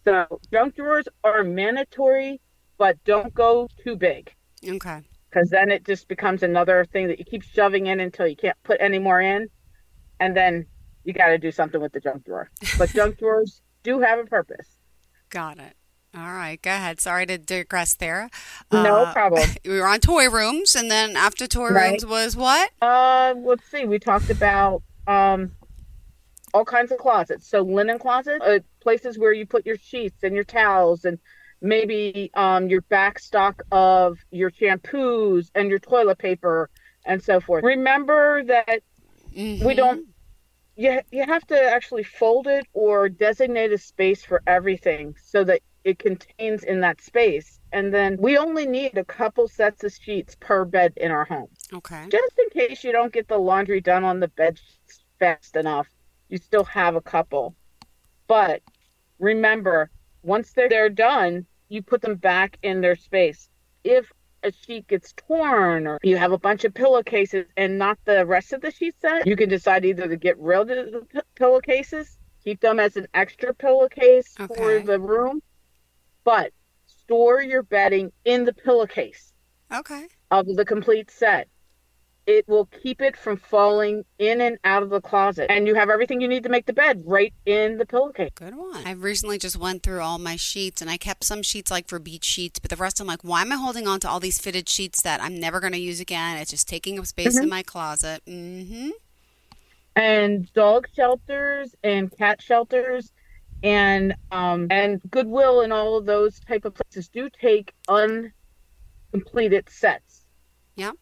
so, 0.05 0.39
junk 0.51 0.75
drawers 0.75 1.07
are 1.23 1.43
mandatory, 1.43 2.41
but 2.77 2.97
don't 3.05 3.33
go 3.33 3.67
too 3.83 3.95
big 3.95 4.31
Okay. 4.67 5.01
because 5.29 5.49
then 5.49 5.69
it 5.71 5.85
just 5.85 6.07
becomes 6.07 6.43
another 6.43 6.85
thing 6.85 7.07
that 7.07 7.19
you 7.19 7.25
keep 7.25 7.43
shoving 7.43 7.87
in 7.87 7.99
until 7.99 8.27
you 8.27 8.35
can't 8.35 8.57
put 8.63 8.77
any 8.79 8.99
more 8.99 9.21
in. 9.21 9.47
And 10.19 10.35
then 10.35 10.65
you 11.03 11.13
got 11.13 11.27
to 11.27 11.37
do 11.37 11.51
something 11.51 11.81
with 11.81 11.93
the 11.93 11.99
junk 11.99 12.25
drawer. 12.25 12.49
But 12.77 12.89
junk 12.93 13.17
drawers 13.19 13.61
do 13.83 13.99
have 14.01 14.19
a 14.19 14.25
purpose. 14.25 14.77
Got 15.29 15.57
it. 15.59 15.73
All 16.13 16.21
right, 16.33 16.61
go 16.61 16.71
ahead. 16.71 16.99
Sorry 16.99 17.25
to 17.25 17.37
digress 17.37 17.95
there. 17.95 18.29
No 18.71 19.05
Uh, 19.05 19.13
problem. 19.13 19.49
We 19.65 19.79
were 19.79 19.87
on 19.87 19.99
toy 20.01 20.29
rooms, 20.29 20.75
and 20.75 20.91
then 20.91 21.15
after 21.15 21.47
toy 21.47 21.69
Right. 21.69 21.91
rooms 21.91 22.05
was 22.05 22.35
what? 22.35 22.69
Uh, 22.81 23.33
let's 23.37 23.63
see. 23.71 23.85
We 23.85 23.97
talked 23.97 24.29
about 24.29 24.83
um, 25.07 25.51
all 26.53 26.65
kinds 26.65 26.91
of 26.91 26.97
closets. 26.97 27.47
So 27.47 27.61
linen 27.61 27.97
closet, 27.97 28.41
uh, 28.41 28.59
places 28.81 29.17
where 29.19 29.33
you 29.33 29.45
put 29.45 29.65
your 29.65 29.77
sheets 29.77 30.23
and 30.23 30.35
your 30.35 30.43
towels, 30.45 31.05
and 31.05 31.19
maybe 31.61 32.31
um, 32.35 32.67
your 32.69 32.81
back 32.81 33.19
stock 33.19 33.61
of 33.71 34.17
your 34.31 34.51
shampoos 34.51 35.49
and 35.55 35.69
your 35.69 35.79
toilet 35.79 36.17
paper 36.19 36.69
and 37.05 37.23
so 37.23 37.39
forth. 37.39 37.63
Remember 37.63 38.43
that 38.45 38.81
we 39.59 39.73
Mhm. 39.73 39.75
don't. 39.75 40.07
You 40.75 41.01
you 41.11 41.23
have 41.25 41.45
to 41.47 41.59
actually 41.61 42.03
fold 42.03 42.47
it 42.47 42.67
or 42.73 43.09
designate 43.09 43.71
a 43.71 43.77
space 43.77 44.23
for 44.25 44.41
everything 44.47 45.15
so 45.21 45.43
that 45.45 45.61
it 45.83 45.99
contains 45.99 46.63
in 46.63 46.81
that 46.81 47.01
space. 47.01 47.59
And 47.71 47.93
then 47.93 48.17
we 48.19 48.37
only 48.37 48.65
need 48.67 48.97
a 48.97 49.05
couple 49.05 49.47
sets 49.47 49.83
of 49.83 49.93
sheets 49.93 50.35
per 50.39 50.65
bed 50.65 50.93
in 50.97 51.11
our 51.11 51.25
home 51.25 51.49
Okay. 51.73 52.07
just 52.09 52.39
in 52.39 52.49
case 52.49 52.83
you 52.83 52.91
don't 52.91 53.13
get 53.13 53.27
the 53.27 53.37
laundry 53.37 53.81
done 53.81 54.03
on 54.03 54.19
the 54.19 54.27
bed 54.29 54.59
fast 55.19 55.55
enough, 55.55 55.87
you 56.29 56.37
still 56.37 56.63
have 56.65 56.95
a 56.95 57.01
couple. 57.01 57.55
But 58.27 58.61
remember, 59.21 59.89
once 60.23 60.51
they're, 60.51 60.67
they're 60.67 60.89
done, 60.89 61.45
you 61.69 61.81
put 61.81 62.01
them 62.01 62.15
back 62.15 62.57
in 62.63 62.81
their 62.81 62.95
space. 62.97 63.47
If 63.83 64.11
a 64.43 64.51
sheet 64.51 64.87
gets 64.87 65.13
torn 65.13 65.87
or 65.87 65.99
you 66.03 66.17
have 66.17 66.31
a 66.31 66.37
bunch 66.37 66.65
of 66.65 66.73
pillowcases 66.73 67.45
and 67.55 67.77
not 67.77 67.97
the 68.05 68.25
rest 68.25 68.51
of 68.51 68.61
the 68.61 68.71
sheet 68.71 68.95
set, 68.99 69.25
you 69.25 69.35
can 69.35 69.47
decide 69.47 69.85
either 69.85 70.07
to 70.07 70.17
get 70.17 70.37
rid 70.39 70.69
of 70.71 70.91
the 70.91 71.01
p- 71.13 71.19
pillowcases, 71.35 72.17
keep 72.43 72.59
them 72.59 72.79
as 72.79 72.97
an 72.97 73.07
extra 73.13 73.53
pillowcase 73.53 74.35
for 74.47 74.79
the 74.79 74.99
room, 74.99 75.41
but 76.23 76.51
store 76.87 77.41
your 77.41 77.63
bedding 77.63 78.11
in 78.25 78.43
the 78.45 78.53
pillowcase 78.53 79.31
Okay. 79.71 80.07
of 80.31 80.45
the 80.47 80.65
complete 80.65 81.09
set. 81.11 81.47
It 82.27 82.47
will 82.47 82.65
keep 82.65 83.01
it 83.01 83.17
from 83.17 83.37
falling 83.37 84.05
in 84.19 84.41
and 84.41 84.57
out 84.63 84.83
of 84.83 84.89
the 84.89 85.01
closet. 85.01 85.51
And 85.51 85.67
you 85.67 85.75
have 85.75 85.89
everything 85.89 86.21
you 86.21 86.27
need 86.27 86.43
to 86.43 86.49
make 86.49 86.65
the 86.65 86.73
bed 86.73 87.01
right 87.05 87.33
in 87.45 87.77
the 87.77 87.85
pillowcase. 87.85 88.31
Good 88.35 88.55
one. 88.55 88.85
I 88.85 88.91
recently 88.91 89.37
just 89.37 89.57
went 89.57 89.81
through 89.81 90.01
all 90.01 90.19
my 90.19 90.35
sheets 90.35 90.81
and 90.81 90.89
I 90.89 90.97
kept 90.97 91.23
some 91.23 91.41
sheets 91.41 91.71
like 91.71 91.87
for 91.87 91.97
beach 91.99 92.25
sheets, 92.25 92.59
but 92.59 92.69
the 92.69 92.75
rest 92.75 92.99
I'm 92.99 93.07
like, 93.07 93.23
why 93.23 93.41
am 93.41 93.51
I 93.51 93.55
holding 93.55 93.87
on 93.87 93.99
to 94.01 94.09
all 94.09 94.19
these 94.19 94.39
fitted 94.39 94.69
sheets 94.69 95.01
that 95.01 95.21
I'm 95.21 95.39
never 95.39 95.59
going 95.59 95.73
to 95.73 95.79
use 95.79 95.99
again? 95.99 96.37
It's 96.37 96.51
just 96.51 96.69
taking 96.69 96.99
up 96.99 97.07
space 97.07 97.37
in 97.37 97.49
my 97.49 97.63
closet. 97.63 98.21
Mm-hmm. 98.27 98.89
And 99.95 100.53
dog 100.53 100.87
shelters 100.95 101.75
and 101.83 102.15
cat 102.15 102.41
shelters 102.41 103.11
and 103.63 104.15
um 104.31 104.67
and 104.71 105.01
Goodwill 105.09 105.61
and 105.61 105.71
all 105.73 105.97
of 105.97 106.05
those 106.05 106.39
type 106.39 106.65
of 106.65 106.73
places 106.73 107.09
do 107.09 107.29
take 107.29 107.73
uncompleted 107.87 109.69
sets. 109.69 110.25
Yep. 110.75 110.95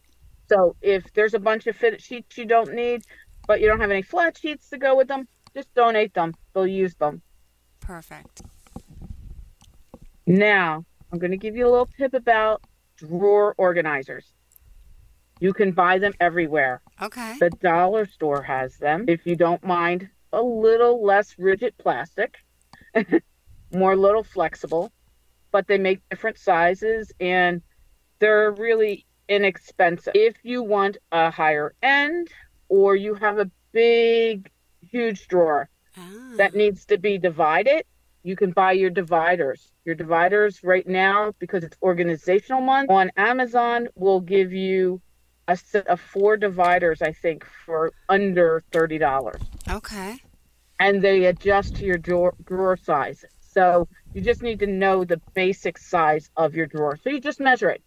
So 0.50 0.74
if 0.82 1.12
there's 1.12 1.34
a 1.34 1.38
bunch 1.38 1.68
of 1.68 1.76
fitted 1.76 2.02
sheets 2.02 2.36
you 2.36 2.44
don't 2.44 2.74
need, 2.74 3.04
but 3.46 3.60
you 3.60 3.68
don't 3.68 3.78
have 3.78 3.92
any 3.92 4.02
flat 4.02 4.36
sheets 4.36 4.68
to 4.70 4.78
go 4.78 4.96
with 4.96 5.06
them, 5.06 5.28
just 5.54 5.72
donate 5.74 6.12
them. 6.12 6.34
They'll 6.52 6.66
use 6.66 6.96
them. 6.96 7.22
Perfect. 7.78 8.42
Now, 10.26 10.84
I'm 11.12 11.20
going 11.20 11.30
to 11.30 11.36
give 11.36 11.54
you 11.54 11.68
a 11.68 11.70
little 11.70 11.88
tip 11.96 12.14
about 12.14 12.62
drawer 12.96 13.54
organizers. 13.58 14.32
You 15.38 15.52
can 15.52 15.70
buy 15.70 15.98
them 15.98 16.14
everywhere. 16.18 16.82
Okay. 17.00 17.36
The 17.38 17.50
dollar 17.50 18.06
store 18.06 18.42
has 18.42 18.76
them. 18.76 19.04
If 19.06 19.26
you 19.26 19.36
don't 19.36 19.64
mind 19.64 20.08
a 20.32 20.42
little 20.42 21.04
less 21.04 21.38
rigid 21.38 21.78
plastic, 21.78 22.38
more 23.72 23.96
little 23.96 24.24
flexible, 24.24 24.90
but 25.52 25.68
they 25.68 25.78
make 25.78 26.00
different 26.10 26.38
sizes 26.38 27.12
and 27.20 27.62
they're 28.18 28.50
really 28.50 29.06
inexpensive. 29.30 30.12
If 30.14 30.36
you 30.42 30.62
want 30.62 30.98
a 31.12 31.30
higher 31.30 31.72
end 31.82 32.28
or 32.68 32.96
you 32.96 33.14
have 33.14 33.38
a 33.38 33.50
big, 33.72 34.50
huge 34.82 35.28
drawer, 35.28 35.68
Ah. 35.96 36.34
that 36.36 36.54
needs 36.54 36.84
to 36.86 36.98
be 36.98 37.18
divided, 37.18 37.84
you 38.22 38.36
can 38.36 38.50
buy 38.52 38.72
your 38.72 38.90
dividers. 38.90 39.72
Your 39.84 39.94
dividers 39.94 40.62
right 40.62 40.86
now, 40.86 41.32
because 41.38 41.64
it's 41.64 41.76
organizational 41.82 42.60
month, 42.60 42.90
on 42.90 43.10
Amazon 43.16 43.88
will 43.94 44.20
give 44.20 44.52
you 44.52 45.00
a 45.48 45.56
set 45.56 45.86
of 45.88 46.00
four 46.00 46.36
dividers, 46.36 47.02
I 47.02 47.12
think, 47.12 47.44
for 47.66 47.92
under 48.08 48.62
thirty 48.72 48.98
dollars. 48.98 49.40
okay. 49.68 50.16
And 50.78 51.02
they 51.02 51.26
adjust 51.26 51.76
to 51.76 51.84
your 51.84 51.98
drawer, 51.98 52.34
drawer 52.44 52.76
size. 52.76 53.24
So 53.40 53.86
you 54.14 54.20
just 54.22 54.42
need 54.42 54.60
to 54.60 54.66
know 54.66 55.04
the 55.04 55.20
basic 55.34 55.76
size 55.76 56.30
of 56.36 56.54
your 56.54 56.66
drawer. 56.66 56.96
So 57.02 57.10
you 57.10 57.20
just 57.20 57.40
measure 57.40 57.68
it. 57.68 57.82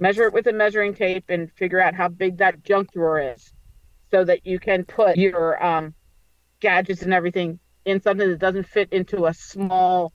Measure 0.00 0.24
it 0.24 0.32
with 0.32 0.46
a 0.46 0.52
measuring 0.52 0.94
tape 0.94 1.24
and 1.28 1.52
figure 1.52 1.80
out 1.80 1.94
how 1.94 2.08
big 2.08 2.38
that 2.38 2.64
junk 2.64 2.92
drawer 2.92 3.20
is 3.20 3.52
so 4.10 4.24
that 4.24 4.46
you 4.46 4.58
can 4.58 4.84
put 4.84 5.16
your 5.16 5.64
um, 5.64 5.94
gadgets 6.58 7.02
and 7.02 7.14
everything 7.14 7.60
in 7.84 8.00
something 8.00 8.28
that 8.28 8.38
doesn't 8.38 8.66
fit 8.66 8.92
into 8.92 9.26
a 9.26 9.34
small 9.34 10.12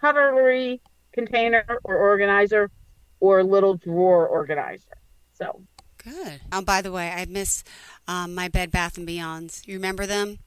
cutlery 0.00 0.80
container 1.12 1.64
or 1.84 1.96
organizer 1.96 2.70
or 3.18 3.42
little 3.42 3.76
drawer 3.76 4.28
organizer. 4.28 4.96
So 5.32 5.62
Good. 6.04 6.42
Oh, 6.52 6.60
by 6.60 6.82
the 6.82 6.92
way, 6.92 7.10
I 7.10 7.24
miss 7.24 7.64
um, 8.06 8.34
my 8.34 8.48
Bed 8.48 8.70
Bath 8.70 8.98
and 8.98 9.08
Beyonds. 9.08 9.66
You 9.66 9.74
remember 9.74 10.06
them? 10.06 10.38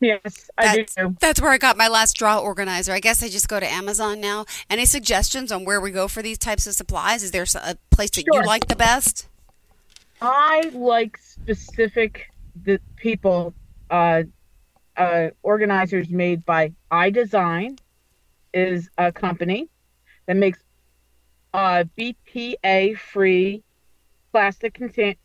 Yes, 0.00 0.50
I 0.56 0.76
That's, 0.76 0.94
do. 0.94 1.16
that's 1.20 1.40
where 1.40 1.50
I 1.50 1.58
got 1.58 1.76
my 1.76 1.88
last 1.88 2.16
draw 2.16 2.38
organizer. 2.38 2.92
I 2.92 3.00
guess 3.00 3.22
I 3.22 3.28
just 3.28 3.48
go 3.48 3.60
to 3.60 3.66
Amazon 3.70 4.20
now. 4.20 4.44
Any 4.70 4.84
suggestions 4.84 5.50
on 5.52 5.64
where 5.64 5.80
we 5.80 5.90
go 5.90 6.08
for 6.08 6.22
these 6.22 6.38
types 6.38 6.66
of 6.66 6.74
supplies? 6.74 7.22
Is 7.22 7.30
there 7.30 7.44
a 7.62 7.76
place 7.90 8.10
that 8.10 8.24
Sure. 8.32 8.42
you 8.42 8.46
like 8.46 8.68
the 8.68 8.76
best? 8.76 9.28
I 10.20 10.70
like 10.74 11.18
specific 11.18 12.30
the 12.64 12.80
people 12.96 13.54
uh, 13.90 14.24
uh, 14.96 15.28
organizers 15.42 16.10
made 16.10 16.44
by 16.44 16.72
iDesign 16.90 17.78
is 18.52 18.90
a 18.98 19.12
company 19.12 19.68
that 20.26 20.36
makes 20.36 20.58
uh, 21.54 21.84
BPA 21.96 22.98
free 22.98 23.62
plastic 24.32 24.74
contain 24.74 25.16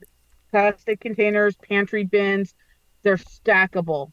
plastic 0.52 1.00
containers, 1.00 1.56
pantry 1.56 2.04
bins. 2.04 2.54
They're 3.02 3.18
stackable. 3.18 4.12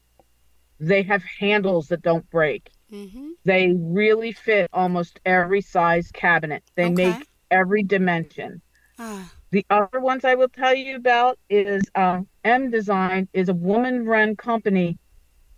They 0.80 1.02
have 1.04 1.22
handles 1.38 1.88
that 1.88 2.02
don't 2.02 2.28
break. 2.30 2.70
Mm-hmm. 2.92 3.30
They 3.44 3.72
really 3.76 4.32
fit 4.32 4.68
almost 4.72 5.20
every 5.24 5.60
size 5.62 6.10
cabinet. 6.12 6.64
They 6.76 6.88
Okay. 6.88 6.94
make 6.94 7.26
every 7.50 7.84
dimension. 7.84 8.62
Ah, 8.98 9.32
The 9.52 9.66
other 9.70 10.00
ones 10.00 10.24
I 10.24 10.34
will 10.34 10.48
tell 10.48 10.74
you 10.74 10.96
about 10.96 11.38
is 11.48 11.82
um, 11.94 12.28
mDesign 12.44 13.28
is 13.32 13.48
a 13.48 13.54
woman-run 13.54 14.36
company, 14.36 14.98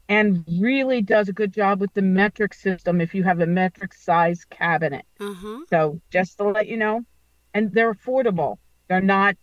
and 0.09 0.45
really 0.61 1.03
does 1.03 1.29
a 1.29 1.33
good 1.33 1.53
job 1.53 1.81
with 1.81 1.93
the 1.95 2.03
metric 2.03 2.55
system. 2.55 3.01
If 3.01 3.15
you 3.15 3.25
have 3.25 3.41
a 3.41 3.47
metric 3.47 3.95
size 3.95 4.45
cabinet, 4.45 5.07
uh-huh. 5.21 5.65
so 5.71 6.01
just 6.11 6.39
to 6.39 6.45
let 6.45 6.67
you 6.69 6.77
know, 6.77 7.03
and 7.55 7.73
they're 7.73 7.93
affordable. 7.95 8.57
They're 8.89 9.01
not 9.01 9.37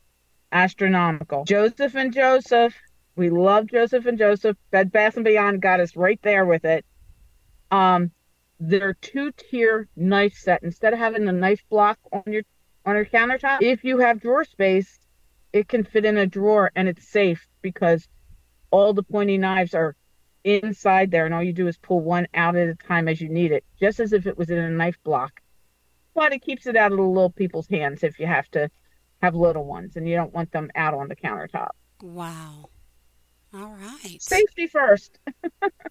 astronomical. 0.52 1.44
Joseph 1.46 1.96
and 1.96 2.14
Joseph, 2.14 2.76
we 3.16 3.30
love 3.30 3.68
Joseph 3.68 4.06
and 4.06 4.18
Joseph. 4.18 4.58
Bed 4.72 4.92
Bath 4.92 5.16
and 5.16 5.26
Beyond 5.26 5.62
got 5.62 5.80
us 5.80 5.96
right 5.96 6.20
there 6.22 6.46
with 6.46 6.66
it. 6.66 6.86
Um, 7.72 8.12
they're 8.60 8.94
two-tier 8.94 9.88
knife 9.96 10.36
set. 10.36 10.64
Instead 10.64 10.94
of 10.94 11.00
having 11.00 11.28
a 11.28 11.32
knife 11.32 11.64
block 11.70 12.00
on 12.12 12.24
your 12.28 12.44
on 12.86 12.96
your 12.96 13.06
countertop, 13.06 13.62
if 13.62 13.84
you 13.84 14.00
have 14.00 14.22
drawer 14.22 14.44
space, 14.44 15.00
it 15.54 15.68
can 15.68 15.84
fit 15.84 16.06
in 16.06 16.18
a 16.18 16.26
drawer 16.26 16.72
and 16.76 16.88
it's 16.88 17.08
safe 17.08 17.48
because 17.62 18.08
all 18.72 18.94
the 18.94 19.04
pointy 19.04 19.38
knives 19.38 19.74
are 19.74 19.96
inside 20.44 21.12
there, 21.12 21.26
and 21.26 21.34
all 21.34 21.44
you 21.44 21.54
do 21.54 21.68
is 21.68 21.78
pull 21.78 22.00
one 22.00 22.28
out 22.34 22.56
at 22.56 22.70
a 22.70 22.76
time 22.76 23.08
as 23.08 23.20
you 23.20 23.30
need 23.30 23.52
it, 23.52 23.64
just 23.80 24.00
as 24.00 24.14
if 24.14 24.26
it 24.26 24.38
was 24.38 24.50
in 24.50 24.58
a 24.58 24.70
knife 24.70 24.98
block. 25.04 25.42
But 26.16 26.34
it 26.34 26.42
keeps 26.42 26.66
it 26.66 26.76
out 26.76 26.92
of 26.92 26.98
the 26.98 27.04
little 27.04 27.30
people's 27.30 27.68
hands 27.68 28.04
if 28.04 28.20
you 28.20 28.26
have 28.26 28.50
to 28.52 28.70
have 29.22 29.36
little 29.36 29.66
ones 29.66 29.96
and 29.96 30.08
you 30.08 30.16
don't 30.16 30.34
want 30.34 30.52
them 30.52 30.72
out 30.76 30.94
on 30.94 31.08
the 31.08 31.16
countertop. 31.16 31.70
Wow. 32.02 32.70
All 33.54 33.76
right. 33.80 34.22
Safety 34.22 34.68
first. 34.68 35.20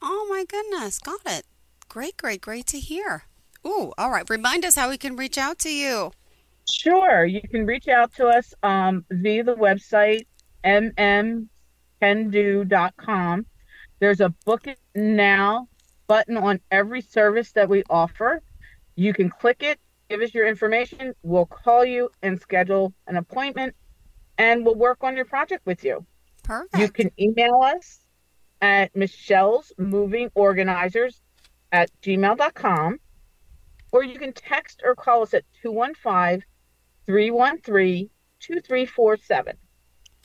Oh 0.01 0.27
my 0.31 0.45
goodness. 0.45 0.99
Got 0.99 1.21
it. 1.27 1.45
Great, 1.89 2.17
great, 2.17 2.41
great 2.41 2.67
to 2.69 2.79
hear. 2.79 3.25
Ooh, 3.67 3.93
all 3.99 4.11
right. 4.11 4.29
Remind 4.31 4.65
us 4.65 4.77
how 4.77 4.89
we 4.89 4.97
can 4.97 5.17
reach 5.17 5.37
out 5.37 5.59
to 5.61 5.71
you. 5.71 6.13
Sure, 6.71 7.25
you 7.25 7.41
can 7.41 7.67
reach 7.67 7.89
out 7.89 8.15
to 8.15 8.27
us 8.29 8.55
um, 8.63 9.05
via 9.11 9.43
the 9.43 9.57
website 9.57 10.27
mmcando.com. 10.65 11.47
There's 14.01 14.21
a 14.21 14.29
book 14.45 14.67
it 14.67 14.79
now 14.95 15.69
button 16.07 16.37
on 16.37 16.61
every 16.71 17.01
service 17.01 17.53
that 17.53 17.69
we 17.69 17.83
offer. 17.91 18.43
You 18.97 19.13
can 19.13 19.31
click 19.31 19.63
it, 19.63 19.79
give 20.09 20.21
us 20.21 20.35
your 20.35 20.47
information. 20.47 21.15
We'll 21.23 21.47
call 21.47 21.85
you 21.85 22.11
and 22.23 22.41
schedule 22.41 22.93
an 23.07 23.17
appointment, 23.17 23.75
and 24.37 24.65
we'll 24.65 24.75
work 24.75 24.99
on 25.03 25.17
your 25.17 25.25
project 25.25 25.67
with 25.67 25.85
you. 25.85 26.05
Perfect. 26.49 26.79
You 26.79 26.89
can 26.91 27.11
email 27.21 27.61
us 27.63 28.01
at 28.63 28.97
Michelle's 28.97 29.71
Moving 29.79 30.31
Organizers 30.35 31.21
at 31.73 31.91
gmail.com. 32.03 32.99
or 33.93 34.03
you 34.03 34.19
can 34.19 34.33
text 34.33 34.81
or 34.83 34.95
call 34.95 35.23
us 35.23 35.35
at 35.35 35.45
215 35.63 36.43
313 37.07 38.09
2347. 38.41 39.57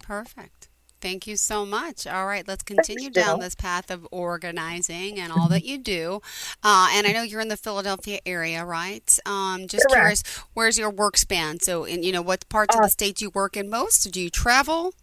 Perfect. 0.01 0.69
Thank 1.01 1.27
you 1.27 1.35
so 1.35 1.65
much. 1.65 2.07
All 2.07 2.25
right, 2.25 2.47
let's 2.47 2.63
continue 2.63 3.09
down 3.09 3.41
this 3.41 3.55
path 3.55 3.91
of 3.91 4.07
organizing 4.09 5.19
and 5.19 5.33
all 5.33 5.49
that 5.49 5.65
you 5.65 5.77
do. 5.77 6.21
Uh, 6.63 6.87
and 6.93 7.05
I 7.05 7.11
know 7.11 7.23
you're 7.23 7.41
in 7.41 7.49
the 7.49 7.57
Philadelphia 7.57 8.19
area, 8.25 8.63
right? 8.63 9.19
Um, 9.25 9.67
just 9.67 9.83
Correct. 9.89 9.93
curious, 9.99 10.23
where's 10.53 10.77
your 10.77 10.89
work 10.89 11.17
span? 11.17 11.59
So, 11.59 11.83
in 11.83 12.03
you 12.03 12.13
know, 12.13 12.21
what 12.21 12.47
parts 12.47 12.73
of 12.75 12.79
Uh, 12.81 12.85
the 12.85 12.89
state 12.89 13.17
do 13.17 13.25
you 13.25 13.31
work 13.31 13.57
in 13.57 13.69
most? 13.69 14.09
Do 14.11 14.21
you 14.21 14.29
travel? 14.29 14.93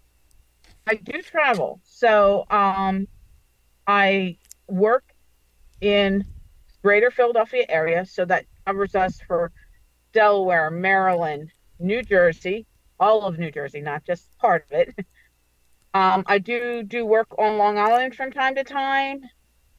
I 0.87 0.95
do 0.95 1.23
travel. 1.23 1.81
So 1.85 2.45
um, 2.51 3.07
I 3.87 4.39
work 4.67 5.05
in 5.81 6.25
greater 6.83 7.11
Philadelphia 7.11 7.65
area. 7.69 8.07
So 8.07 8.25
that 8.25 8.47
covers 8.67 8.95
us 8.95 9.21
for 9.27 9.53
Delaware, 10.13 10.71
Maryland, 10.71 11.51
New 11.79 12.03
Jersey, 12.03 12.67
all 12.99 13.25
of 13.25 13.39
New 13.39 13.51
Jersey, 13.51 13.81
not 13.81 14.05
just 14.05 14.37
part 14.39 14.65
of 14.71 14.73
it. 14.73 15.07
Um, 15.93 16.23
I 16.27 16.39
do 16.39 16.85
do 16.85 17.05
work 17.05 17.37
on 17.37 17.59
Long 17.59 17.77
Island 17.77 18.15
from 18.15 18.31
time 18.31 18.55
to 18.55 18.63
time, 18.63 19.23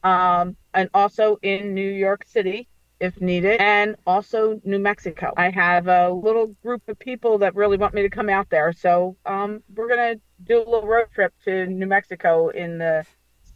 um, 0.04 0.56
and 0.74 0.90
also 0.92 1.38
in 1.40 1.72
New 1.72 1.90
York 1.90 2.24
City 2.26 2.68
if 3.02 3.20
needed, 3.20 3.60
and 3.60 3.96
also 4.06 4.60
New 4.64 4.78
Mexico. 4.78 5.32
I 5.36 5.50
have 5.50 5.88
a 5.88 6.08
little 6.10 6.46
group 6.62 6.82
of 6.88 6.96
people 7.00 7.38
that 7.38 7.56
really 7.56 7.76
want 7.76 7.94
me 7.94 8.02
to 8.02 8.08
come 8.08 8.28
out 8.28 8.48
there, 8.48 8.72
so 8.72 9.16
um, 9.26 9.60
we're 9.74 9.88
gonna 9.88 10.14
do 10.44 10.58
a 10.58 10.64
little 10.64 10.86
road 10.86 11.06
trip 11.12 11.34
to 11.44 11.66
New 11.66 11.86
Mexico 11.86 12.48
in 12.50 12.78
the 12.78 13.04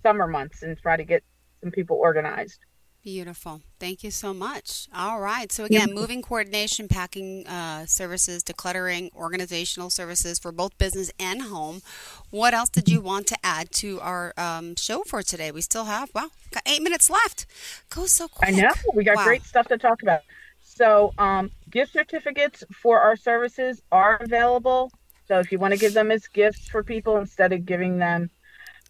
summer 0.03 0.27
months 0.27 0.65
and 0.65 0.77
try 0.77 0.97
to 0.97 1.05
get 1.05 1.23
some 1.63 1.71
people 1.71 1.97
organized. 1.97 2.59
Beautiful. 3.07 3.61
Thank 3.79 4.03
you 4.03 4.11
so 4.11 4.35
much. 4.35 4.89
All 4.93 5.21
right. 5.21 5.53
So, 5.53 5.63
again, 5.63 5.95
moving 5.95 6.23
coordination, 6.23 6.89
packing 6.89 7.47
uh, 7.47 7.87
services, 7.87 8.43
decluttering, 8.43 9.15
organizational 9.15 9.91
services 9.91 10.41
for 10.41 10.51
both 10.51 10.77
business 10.77 11.13
and 11.17 11.43
home. 11.43 11.83
What 12.31 12.53
else 12.53 12.69
did 12.69 12.89
you 12.89 13.01
want 13.01 13.29
to 13.29 13.37
add 13.45 13.71
to 13.75 14.01
our 14.01 14.35
um, 14.37 14.75
show 14.75 15.05
for 15.07 15.23
today? 15.23 15.53
We 15.53 15.61
still 15.61 15.85
have, 15.85 16.11
wow, 16.17 16.31
got 16.51 16.65
eight 16.67 16.83
minutes 16.83 17.09
left. 17.09 17.47
Goes 17.91 18.11
so 18.11 18.27
quick. 18.27 18.49
I 18.49 18.61
know 18.61 18.73
we 18.93 19.05
got 19.05 19.19
Wow. 19.19 19.25
great 19.27 19.45
stuff 19.45 19.69
to 19.69 19.79
talk 19.79 20.03
about. 20.03 20.23
So, 20.65 21.13
um, 21.17 21.53
gift 21.71 21.93
certificates 21.93 22.65
for 22.83 22.99
our 23.01 23.15
services 23.15 23.81
are 23.93 24.17
available. 24.17 24.91
So, 25.29 25.39
if 25.39 25.53
you 25.53 25.61
want 25.61 25.75
to 25.75 25.79
give 25.79 25.95
them 25.95 26.11
as 26.11 26.27
gifts 26.27 26.69
for 26.69 26.83
people 26.83 27.19
instead 27.19 27.53
of 27.53 27.65
giving 27.65 27.99
them 27.99 28.31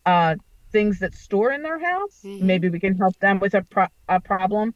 uh, 0.06 0.36
things 0.76 0.98
that 0.98 1.14
store 1.14 1.50
in 1.56 1.62
their 1.62 1.80
house, 1.92 2.20
Mhm. 2.22 2.42
maybe 2.50 2.66
we 2.68 2.80
can 2.86 2.94
help 3.02 3.16
them 3.26 3.36
with 3.44 3.54
a, 3.54 3.62
pro- 3.74 3.94
a 4.16 4.20
problem. 4.20 4.66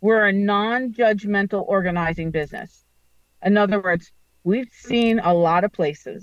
We're 0.00 0.26
a 0.26 0.32
non-judgmental 0.32 1.62
organizing 1.76 2.30
business. 2.40 2.84
In 3.48 3.56
other 3.56 3.80
words, 3.80 4.04
we've 4.50 4.72
seen 4.88 5.14
a 5.20 5.32
lot 5.32 5.62
of 5.66 5.70
places. 5.80 6.22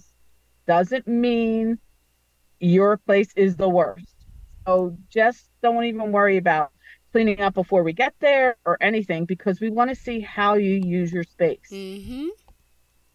Doesn't 0.68 1.08
mean 1.08 1.80
your 2.60 2.98
place 3.08 3.32
is 3.46 3.56
the 3.56 3.70
worst. 3.80 4.16
So 4.68 4.98
just 5.10 5.42
don't 5.64 5.86
even 5.86 6.12
worry 6.12 6.38
about 6.46 6.68
cleaning 7.14 7.40
up 7.42 7.54
before 7.54 7.84
we 7.84 7.94
get 7.94 8.14
there 8.20 8.50
or 8.66 8.78
anything 8.90 9.22
because 9.34 9.62
we 9.64 9.70
want 9.70 9.90
to 9.94 9.96
see 10.08 10.20
how 10.20 10.52
you 10.56 10.74
use 11.00 11.10
your 11.18 11.24
space. 11.24 11.70
Mm-hmm. 11.72 12.28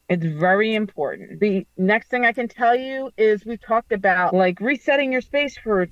It's 0.08 0.24
very 0.48 0.74
important. 0.74 1.40
The 1.40 1.66
next 1.76 2.08
thing 2.10 2.24
I 2.24 2.32
can 2.32 2.48
tell 2.48 2.76
you 2.88 3.10
is 3.16 3.44
we 3.44 3.56
talked 3.58 3.92
about 3.92 4.34
like 4.34 4.60
resetting 4.60 5.12
your 5.12 5.24
space 5.32 5.56
for 5.64 5.88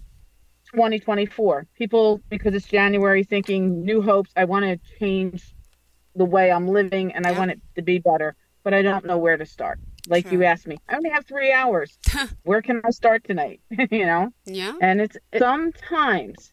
2024. 0.75 1.67
People, 1.77 2.21
because 2.29 2.55
it's 2.55 2.67
January, 2.67 3.25
thinking 3.25 3.85
new 3.85 4.03
hopes. 4.03 4.31
I 4.37 4.45
want 4.45 4.65
to 4.65 4.79
change 4.99 5.55
the 6.17 6.25
way 6.25 6.51
I'm 6.51 6.69
living 6.69 7.13
and 7.15 7.27
I 7.27 7.31
Yeah. 7.33 7.39
want 7.39 7.51
it 7.53 7.61
to 7.77 7.83
be 7.83 7.99
better, 7.99 8.37
but 8.63 8.75
I 8.75 8.83
don't 8.83 9.05
know 9.05 9.19
where 9.19 9.37
to 9.37 9.47
start. 9.47 9.79
Like 10.07 10.25
Sure. 10.25 10.33
you 10.35 10.45
asked 10.45 10.67
me, 10.67 10.77
I 10.89 10.97
only 10.97 11.11
have 11.11 11.27
three 11.27 11.53
hours. 11.53 11.99
where 12.45 12.63
can 12.63 12.81
I 12.85 12.91
start 12.91 13.25
tonight? 13.25 13.61
you 13.71 14.07
know? 14.07 14.31
Yeah. 14.45 14.75
And 14.81 15.01
it's 15.01 15.17
sometimes 15.39 16.53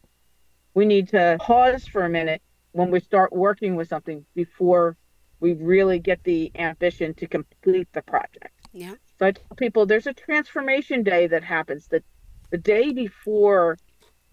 we 0.74 0.84
need 0.86 1.08
to 1.08 1.36
pause 1.40 1.86
for 1.86 2.04
a 2.04 2.08
minute 2.08 2.42
when 2.72 2.90
we 2.90 3.00
start 3.00 3.32
working 3.32 3.76
with 3.76 3.88
something 3.88 4.24
before 4.34 4.96
we 5.40 5.52
really 5.54 5.98
get 5.98 6.22
the 6.24 6.50
ambition 6.54 7.12
to 7.14 7.26
complete 7.26 7.88
the 7.92 8.02
project. 8.02 8.54
Yeah. 8.72 8.94
So 9.18 9.26
I 9.26 9.32
tell 9.32 9.56
people 9.56 9.84
there's 9.86 10.06
a 10.06 10.14
transformation 10.14 11.02
day 11.02 11.26
that 11.26 11.44
happens 11.44 11.88
that 11.88 12.04
the 12.50 12.58
day 12.58 12.92
before 12.92 13.76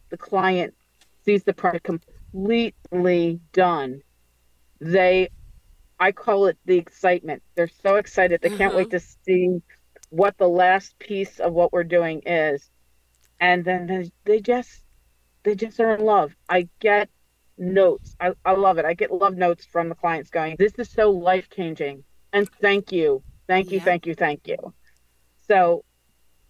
the 0.09 0.17
client 0.17 0.75
sees 1.25 1.43
the 1.43 1.53
product 1.53 1.85
completely 1.85 3.39
done, 3.53 4.01
they 4.79 5.29
I 5.99 6.11
call 6.13 6.47
it 6.47 6.57
the 6.65 6.77
excitement. 6.77 7.43
They're 7.55 7.67
so 7.67 7.95
excited. 7.95 8.41
They 8.41 8.55
can't 8.55 8.73
wait 8.73 8.87
mm-hmm. 8.87 8.97
to 8.97 9.17
see 9.25 9.61
what 10.09 10.37
the 10.37 10.47
last 10.47 10.97
piece 10.97 11.39
of 11.39 11.53
what 11.53 11.73
we're 11.73 11.83
doing 11.83 12.21
is. 12.25 12.69
And 13.39 13.65
then 13.65 13.85
they, 13.85 14.11
they 14.25 14.39
just 14.39 14.83
they 15.43 15.55
just 15.55 15.79
are 15.79 15.95
in 15.95 16.01
love. 16.01 16.35
I 16.47 16.69
get 16.79 17.09
notes. 17.57 18.15
I, 18.19 18.31
I 18.45 18.53
love 18.53 18.77
it. 18.77 18.85
I 18.85 18.93
get 18.93 19.11
love 19.11 19.35
notes 19.35 19.65
from 19.65 19.89
the 19.89 19.95
clients 19.95 20.29
going, 20.29 20.55
This 20.57 20.73
is 20.77 20.89
so 20.89 21.11
life 21.11 21.49
changing. 21.49 22.03
And 22.31 22.49
thank 22.61 22.91
you. 22.91 23.23
Thank 23.47 23.71
you, 23.71 23.77
Yeah. 23.77 23.83
thank 23.83 24.05
you, 24.05 24.15
thank 24.15 24.47
you. 24.47 24.73
So 25.47 25.83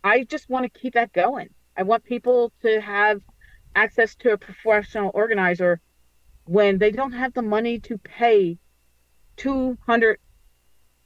I 0.03 0.23
just 0.23 0.49
want 0.49 0.71
to 0.71 0.79
keep 0.79 0.93
that 0.93 1.13
going. 1.13 1.49
I 1.75 1.83
want 1.83 2.03
people 2.03 2.51
to 2.61 2.81
have 2.81 3.21
access 3.75 4.15
to 4.15 4.32
a 4.34 4.38
professional 4.38 5.12
organizer 5.13 5.79
when 6.45 6.77
they 6.77 6.91
don't 6.91 7.12
have 7.12 7.34
the 7.34 7.41
money 7.41 7.79
to 7.79 7.97
pay 7.97 8.58
two 9.38 9.77
hundred 9.86 10.19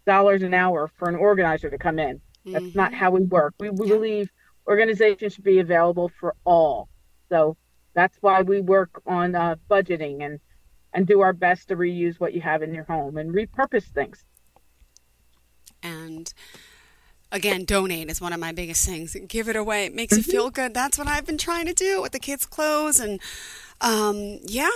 dollars 0.06 0.41
an 0.41 0.54
hour 0.54 0.89
for 0.97 1.08
an 1.10 1.15
organizer 1.15 1.69
to 1.69 1.78
come 1.78 1.99
in. 1.99 2.21
That's 2.45 2.76
not 2.76 2.91
Mhm. 2.91 2.95
how 2.95 3.12
we 3.12 3.21
work. 3.21 3.54
We, 3.60 3.69
believe 3.69 4.30
organizations 4.67 5.34
should 5.34 5.43
be 5.43 5.60
available 5.60 6.10
for 6.19 6.36
all. 6.45 6.89
So 7.30 7.58
that's 7.93 8.17
why 8.21 8.41
we 8.41 8.62
work 8.62 9.02
on 9.06 9.36
uh, 9.36 9.56
budgeting 9.69 10.23
and 10.23 10.39
and 10.93 11.08
do 11.08 11.21
our 11.21 11.34
best 11.34 11.69
to 11.69 11.76
reuse 11.76 12.19
what 12.19 12.34
you 12.34 12.41
have 12.41 12.62
in 12.62 12.73
your 12.73 12.84
home 12.84 13.17
and 13.17 13.34
repurpose 13.34 13.86
things. 13.86 14.23
And 15.82 16.32
again, 17.34 17.65
donate 17.65 18.10
is 18.10 18.22
one 18.22 18.32
of 18.32 18.39
my 18.39 18.54
biggest 18.54 18.86
things. 18.86 19.17
Give 19.28 19.50
it 19.50 19.58
away. 19.58 19.86
It 19.86 19.96
makes 19.96 20.15
you 20.15 20.24
feel 20.24 20.50
good. 20.50 20.74
That's 20.74 20.98
what 20.98 21.08
I've 21.08 21.26
been 21.26 21.38
trying 21.38 21.65
to 21.65 21.74
do 21.74 22.02
with 22.02 22.13
the 22.13 22.19
kids' 22.19 22.46
clothes 22.46 23.00
and 23.00 23.19
um, 23.82 24.39
yeah, 24.43 24.69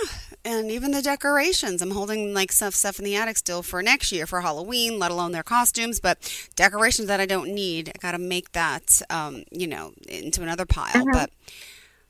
and 0.44 0.70
even 0.70 0.90
the 0.90 1.00
decorations. 1.00 1.80
I'm 1.80 1.92
holding 1.92 2.34
like 2.34 2.52
stuff 2.52 2.74
stuff 2.74 2.98
in 2.98 3.06
the 3.06 3.16
attic 3.16 3.38
still 3.38 3.62
for 3.62 3.82
next 3.82 4.12
year 4.12 4.26
for 4.26 4.42
Halloween, 4.42 4.98
let 4.98 5.10
alone 5.10 5.32
their 5.32 5.42
costumes. 5.42 6.00
But 6.00 6.50
decorations 6.56 7.08
that 7.08 7.20
I 7.20 7.24
don't 7.24 7.54
need, 7.54 7.88
I 7.88 7.98
got 7.98 8.12
to 8.12 8.18
make 8.18 8.52
that 8.52 9.00
um, 9.08 9.44
you 9.50 9.66
know 9.66 9.92
into 10.06 10.42
another 10.42 10.66
pile. 10.66 11.04
But 11.10 11.30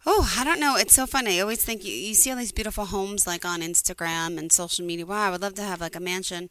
Oh, 0.07 0.33
I 0.39 0.45
don't 0.45 0.61
know. 0.61 0.77
It's 0.77 0.95
so 0.95 1.07
funny. 1.07 1.39
I 1.39 1.43
always 1.43 1.63
think 1.63 1.85
you, 1.85 1.93
you 1.93 2.15
see 2.15 2.31
all 2.31 2.37
these 2.39 2.53
beautiful 2.53 2.87
homes 2.87 3.27
like 3.27 3.45
on 3.45 3.61
Instagram 3.61 4.39
and 4.39 4.51
social 4.51 4.87
media. 4.87 5.05
Wow, 5.05 5.27
I 5.27 5.31
would 5.31 5.43
love 5.43 5.55
to 5.55 5.63
have 5.63 5.81
like 5.83 5.97
a 5.97 6.01
mansion. 6.01 6.49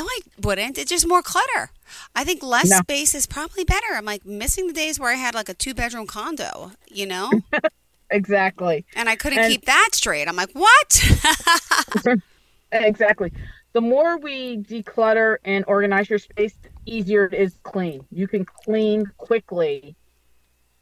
No, 0.00 0.06
I 0.06 0.20
wouldn't. 0.42 0.78
It's 0.78 0.90
just 0.90 1.06
more 1.06 1.20
clutter. 1.22 1.70
I 2.14 2.24
think 2.24 2.42
less 2.42 2.70
No. 2.70 2.78
space 2.78 3.14
is 3.14 3.26
probably 3.26 3.64
better. 3.64 3.88
I'm 3.94 4.06
like 4.06 4.24
missing 4.24 4.66
the 4.66 4.72
days 4.72 4.98
where 4.98 5.10
I 5.10 5.16
had 5.16 5.34
like 5.34 5.50
a 5.50 5.54
two 5.54 5.74
bedroom 5.74 6.06
condo, 6.06 6.72
you 6.90 7.06
know? 7.06 7.30
Exactly. 8.12 8.84
And 8.96 9.08
I 9.08 9.14
couldn't 9.14 9.38
And- 9.38 9.52
keep 9.52 9.66
that 9.66 9.90
straight. 9.92 10.26
I'm 10.26 10.34
like, 10.36 10.50
what? 10.52 11.04
Exactly. 12.72 13.32
The 13.72 13.80
more 13.80 14.18
we 14.18 14.56
declutter 14.58 15.36
and 15.44 15.64
organize 15.68 16.08
your 16.10 16.18
space, 16.18 16.54
the 16.62 16.70
easier 16.86 17.26
it 17.26 17.34
is 17.34 17.52
to 17.54 17.60
clean. 17.60 18.04
You 18.10 18.26
can 18.26 18.44
clean 18.46 19.04
quickly 19.16 19.94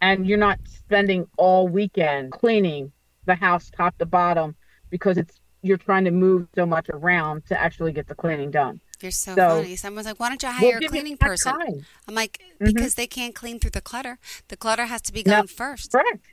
and 0.00 0.26
you're 0.26 0.38
not 0.38 0.59
spending 0.64 1.26
all 1.37 1.66
weekend 1.68 2.33
cleaning 2.33 2.92
the 3.26 3.35
house 3.35 3.70
top 3.76 3.98
to 3.98 4.07
bottom 4.07 4.54
because 4.90 5.18
it's 5.18 5.40
you're 5.62 5.76
trying 5.76 6.04
to 6.04 6.11
move 6.12 6.46
so 6.54 6.64
much 6.64 6.88
around 6.88 7.44
to 7.46 7.61
actually 7.61 7.92
get 7.92 8.07
the 8.07 8.14
cleaning 8.14 8.50
done. 8.50 8.81
You're 9.00 9.11
so, 9.12 9.34
So- 9.34 9.48
funny. 9.62 9.76
Someone's 9.76 10.06
like, 10.06 10.18
why 10.18 10.28
don't 10.28 10.42
you 10.42 10.48
We'll 10.61 10.72
hire 10.72 10.78
a 10.82 10.88
cleaning 10.88 11.16
person? 11.16 11.52
time. 11.52 11.87
I'm 12.08 12.14
like, 12.14 12.40
Mhm. 12.61 12.66
because 12.74 12.94
they 12.94 13.06
can't 13.06 13.34
clean 13.34 13.58
through 13.61 13.70
the 13.70 13.80
clutter. 13.80 14.18
The 14.48 14.56
clutter 14.56 14.87
has 14.87 15.02
to 15.02 15.12
be 15.12 15.22
No. 15.24 15.37
gone 15.37 15.46
first. 15.46 15.92
Correct. 15.92 16.24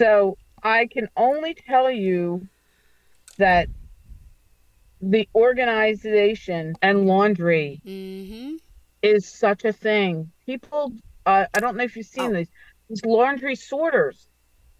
So 0.00 0.36
I 0.62 0.86
can 0.86 1.08
only 1.16 1.54
tell 1.54 1.90
you 1.90 2.48
that 3.38 3.68
the 5.00 5.28
organization 5.34 6.74
and 6.82 7.06
laundry 7.06 7.80
Mm-hmm. 7.84 8.56
is 9.02 9.26
such 9.26 9.64
a 9.64 9.72
thing. 9.72 10.30
People, 10.46 10.92
uh, 11.26 11.46
I 11.54 11.60
don't 11.60 11.76
know 11.76 11.84
if 11.84 11.96
you've 11.96 12.06
seen 12.06 12.30
Oh. 12.32 12.38
these, 12.38 12.48
these 12.88 13.04
laundry 13.04 13.54
sorters 13.54 14.28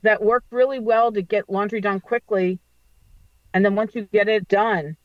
that 0.03 0.23
work 0.23 0.45
really 0.51 0.79
well 0.79 1.13
to 1.13 1.23
get 1.23 1.49
laundry 1.49 1.81
done 1.81 2.01
quickly. 2.01 2.59
And 3.55 3.65
then 3.65 3.75
once 3.75 3.95
you 3.95 4.03
get 4.13 4.29
it 4.29 4.49
done, 4.49 4.97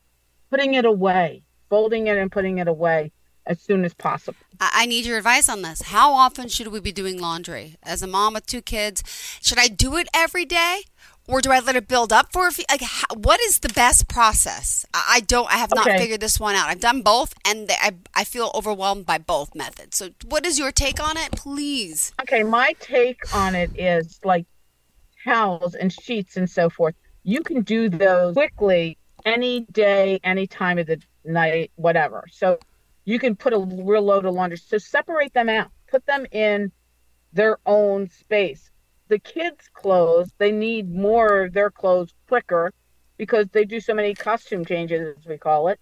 putting 0.50 0.74
it 0.74 0.84
away, 0.84 1.42
folding 1.70 2.08
it 2.08 2.18
and 2.18 2.30
putting 2.30 2.58
it 2.58 2.68
away 2.68 3.12
as 3.46 3.60
soon 3.60 3.84
as 3.86 3.94
possible. 3.94 4.36
I 4.60 4.84
need 4.84 5.06
your 5.06 5.16
advice 5.16 5.48
on 5.48 5.62
this. 5.62 5.80
How 5.82 6.12
often 6.12 6.48
should 6.48 6.68
we 6.68 6.80
be 6.80 6.92
doing 6.92 7.18
laundry? 7.18 7.76
As 7.82 8.02
a 8.02 8.06
mom 8.06 8.34
with 8.34 8.44
two 8.44 8.60
kids, 8.60 9.02
should 9.40 9.58
I 9.58 9.68
do 9.68 9.96
it 9.96 10.08
every 10.12 10.44
day? 10.44 10.82
or 11.28 11.40
do 11.40 11.52
I 11.52 11.60
let 11.60 11.76
it 11.76 11.86
build 11.86 12.12
up 12.12 12.32
for 12.32 12.48
a 12.48 12.50
few? 12.50 12.64
Like, 12.68 12.80
how, 12.82 13.14
what 13.14 13.40
is 13.40 13.60
the 13.60 13.68
best 13.68 14.08
process? 14.08 14.84
I, 14.92 15.04
I 15.16 15.20
don't. 15.20 15.48
I 15.48 15.58
have 15.58 15.72
not 15.72 15.86
Okay. 15.86 15.98
figured 15.98 16.20
this 16.20 16.40
one 16.40 16.56
out. 16.56 16.68
I've 16.68 16.80
done 16.80 17.02
both, 17.02 17.34
and 17.44 17.68
they, 17.68 17.74
I 17.80 17.92
I 18.14 18.24
feel 18.24 18.50
overwhelmed 18.52 19.06
by 19.06 19.18
both 19.18 19.54
methods. 19.54 19.96
So, 19.98 20.08
what 20.24 20.44
is 20.44 20.58
your 20.58 20.72
take 20.72 21.00
on 21.00 21.16
it, 21.16 21.30
please? 21.32 22.12
Okay, 22.22 22.42
my 22.42 22.74
take 22.80 23.20
on 23.34 23.54
it 23.54 23.70
is 23.76 24.18
like 24.24 24.44
towels 25.22 25.74
and 25.76 25.92
sheets 25.92 26.36
and 26.36 26.50
so 26.50 26.68
forth. 26.68 26.94
You 27.22 27.42
can 27.42 27.62
do 27.62 27.88
those 27.88 28.34
quickly 28.34 28.98
any 29.24 29.66
day, 29.72 30.20
any 30.24 30.46
time 30.46 30.78
of 30.78 30.86
the 30.86 31.00
night, 31.24 31.72
whatever. 31.76 32.24
So 32.30 32.58
you 33.04 33.18
can 33.18 33.36
put 33.36 33.52
a 33.52 33.58
real 33.58 34.02
load 34.02 34.24
of 34.24 34.34
laundry. 34.34 34.58
So 34.58 34.78
separate 34.78 35.32
them 35.34 35.48
out, 35.48 35.70
put 35.88 36.06
them 36.06 36.26
in 36.32 36.72
their 37.32 37.58
own 37.66 38.08
space. 38.08 38.70
The 39.08 39.18
kids' 39.18 39.68
clothes, 39.72 40.32
they 40.38 40.52
need 40.52 40.90
more 40.90 41.44
of 41.44 41.52
their 41.52 41.70
clothes 41.70 42.14
quicker 42.28 42.72
because 43.18 43.46
they 43.52 43.64
do 43.64 43.80
so 43.80 43.94
many 43.94 44.14
costume 44.14 44.64
changes, 44.64 45.16
as 45.18 45.26
we 45.26 45.38
call 45.38 45.68
it 45.68 45.80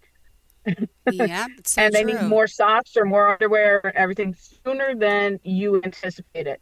Yeah, 1.07 1.47
so 1.65 1.81
and 1.81 1.93
they 1.93 2.03
true. 2.03 2.13
need 2.13 2.21
more 2.21 2.47
socks 2.47 2.95
or 2.97 3.05
more 3.05 3.31
underwear 3.33 3.81
and 3.85 3.95
everything 3.95 4.35
sooner 4.65 4.95
than 4.95 5.39
you 5.43 5.81
anticipate 5.83 6.47
it. 6.47 6.61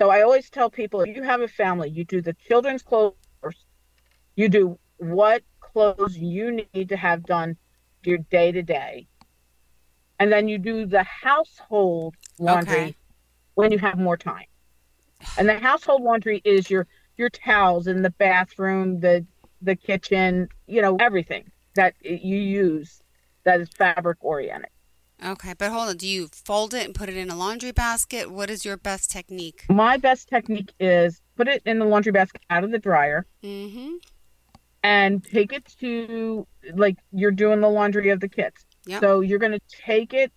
So 0.00 0.10
I 0.10 0.22
always 0.22 0.50
tell 0.50 0.70
people 0.70 1.02
if 1.02 1.16
you 1.16 1.22
have 1.22 1.40
a 1.40 1.48
family, 1.48 1.90
you 1.90 2.04
do 2.04 2.20
the 2.22 2.34
children's 2.34 2.82
clothes 2.82 3.14
first. 3.42 3.64
You 4.36 4.48
do 4.48 4.78
what 4.98 5.42
clothes 5.74 6.16
you 6.16 6.52
need 6.74 6.88
to 6.88 6.96
have 6.96 7.24
done 7.24 7.56
your 8.04 8.18
day 8.18 8.52
to 8.52 8.62
day. 8.62 9.06
And 10.18 10.32
then 10.32 10.48
you 10.48 10.58
do 10.58 10.86
the 10.86 11.02
household 11.02 12.14
laundry 12.38 12.76
Okay. 12.76 12.96
when 13.54 13.72
you 13.72 13.78
have 13.78 13.98
more 13.98 14.16
time. 14.16 14.46
And 15.36 15.48
the 15.48 15.58
household 15.58 16.02
laundry 16.02 16.40
is 16.44 16.70
your 16.70 16.86
your 17.16 17.30
towels 17.30 17.86
in 17.86 18.02
the 18.02 18.10
bathroom, 18.10 19.00
the 19.00 19.26
the 19.62 19.76
kitchen, 19.76 20.48
you 20.66 20.80
know, 20.82 20.96
everything 21.00 21.50
that 21.74 21.94
you 22.02 22.36
use 22.36 23.02
that 23.44 23.60
is 23.60 23.68
fabric 23.70 24.18
oriented. 24.20 24.70
Okay, 25.24 25.54
but 25.56 25.70
hold 25.70 25.88
on. 25.88 25.96
Do 25.96 26.06
you 26.06 26.28
fold 26.32 26.74
it 26.74 26.84
and 26.84 26.94
put 26.94 27.08
it 27.08 27.16
in 27.16 27.30
a 27.30 27.36
laundry 27.36 27.72
basket? 27.72 28.30
What 28.30 28.50
is 28.50 28.64
your 28.64 28.76
best 28.76 29.10
technique? 29.10 29.64
My 29.70 29.96
best 29.96 30.28
technique 30.28 30.72
is 30.78 31.22
put 31.36 31.48
it 31.48 31.62
in 31.64 31.78
the 31.78 31.84
laundry 31.84 32.12
basket 32.12 32.42
out 32.50 32.62
of 32.64 32.70
the 32.70 32.78
dryer 32.78 33.26
Mm-hmm. 33.42 33.94
And 34.84 35.24
take 35.24 35.54
it 35.54 35.64
to 35.80 36.46
like 36.74 36.96
you're 37.10 37.30
doing 37.30 37.60
the 37.60 37.68
laundry 37.68 38.10
of 38.10 38.20
the 38.20 38.28
kids. 38.28 38.66
Yep. 38.86 39.00
So 39.00 39.20
you're 39.20 39.38
going 39.38 39.52
to 39.52 39.60
take 39.86 40.12
it, 40.12 40.30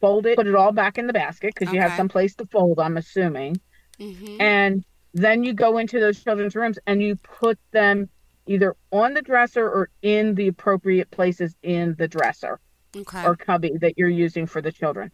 fold 0.00 0.26
it, 0.26 0.36
put 0.36 0.48
it 0.48 0.56
all 0.56 0.72
back 0.72 0.98
in 0.98 1.06
the 1.06 1.12
basket 1.12 1.54
because 1.54 1.72
you 1.72 1.80
have 1.80 1.92
some 1.96 2.08
place 2.08 2.34
to 2.34 2.46
fold, 2.46 2.80
I'm 2.80 2.96
assuming. 2.96 3.60
Mm-hmm. 4.00 4.40
And 4.40 4.84
then 5.14 5.44
you 5.44 5.54
go 5.54 5.78
into 5.78 6.00
those 6.00 6.22
children's 6.22 6.56
rooms 6.56 6.80
and 6.84 7.00
you 7.00 7.14
put 7.14 7.60
them 7.70 8.08
either 8.46 8.74
on 8.90 9.14
the 9.14 9.22
dresser 9.22 9.64
or 9.64 9.88
in 10.02 10.34
the 10.34 10.48
appropriate 10.48 11.10
places 11.12 11.54
in 11.62 11.94
the 11.96 12.08
dresser 12.08 12.58
Okay. 12.96 13.24
or 13.24 13.36
cubby 13.36 13.70
that 13.80 13.94
you're 13.96 14.08
using 14.08 14.46
for 14.46 14.60
the 14.60 14.72
children. 14.72 15.12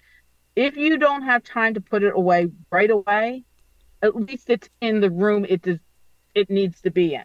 If 0.56 0.78
you 0.78 0.96
don't 0.96 1.22
have 1.22 1.44
time 1.44 1.74
to 1.74 1.80
put 1.82 2.02
it 2.02 2.12
away 2.16 2.48
right 2.72 2.90
away, 2.90 3.44
at 4.02 4.16
least 4.16 4.48
it's 4.48 4.68
in 4.80 5.00
the 5.00 5.10
room 5.10 5.44
it 5.46 5.60
does 5.62 5.78
it 6.34 6.48
needs 6.48 6.80
to 6.80 6.90
be 6.90 7.14
in. 7.14 7.24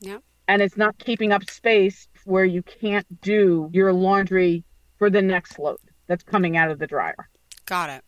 Yep. 0.00 0.22
And 0.48 0.60
it's 0.62 0.76
not 0.76 0.98
keeping 0.98 1.32
up 1.32 1.48
space 1.48 2.08
where 2.24 2.44
you 2.44 2.62
can't 2.62 3.20
do 3.22 3.70
your 3.72 3.92
laundry 3.92 4.64
for 4.98 5.08
the 5.10 5.22
next 5.22 5.58
load 5.58 5.78
that's 6.06 6.22
coming 6.22 6.56
out 6.56 6.70
of 6.70 6.78
the 6.78 6.86
dryer. 6.86 7.28
Got 7.66 7.90
it. 7.90 8.04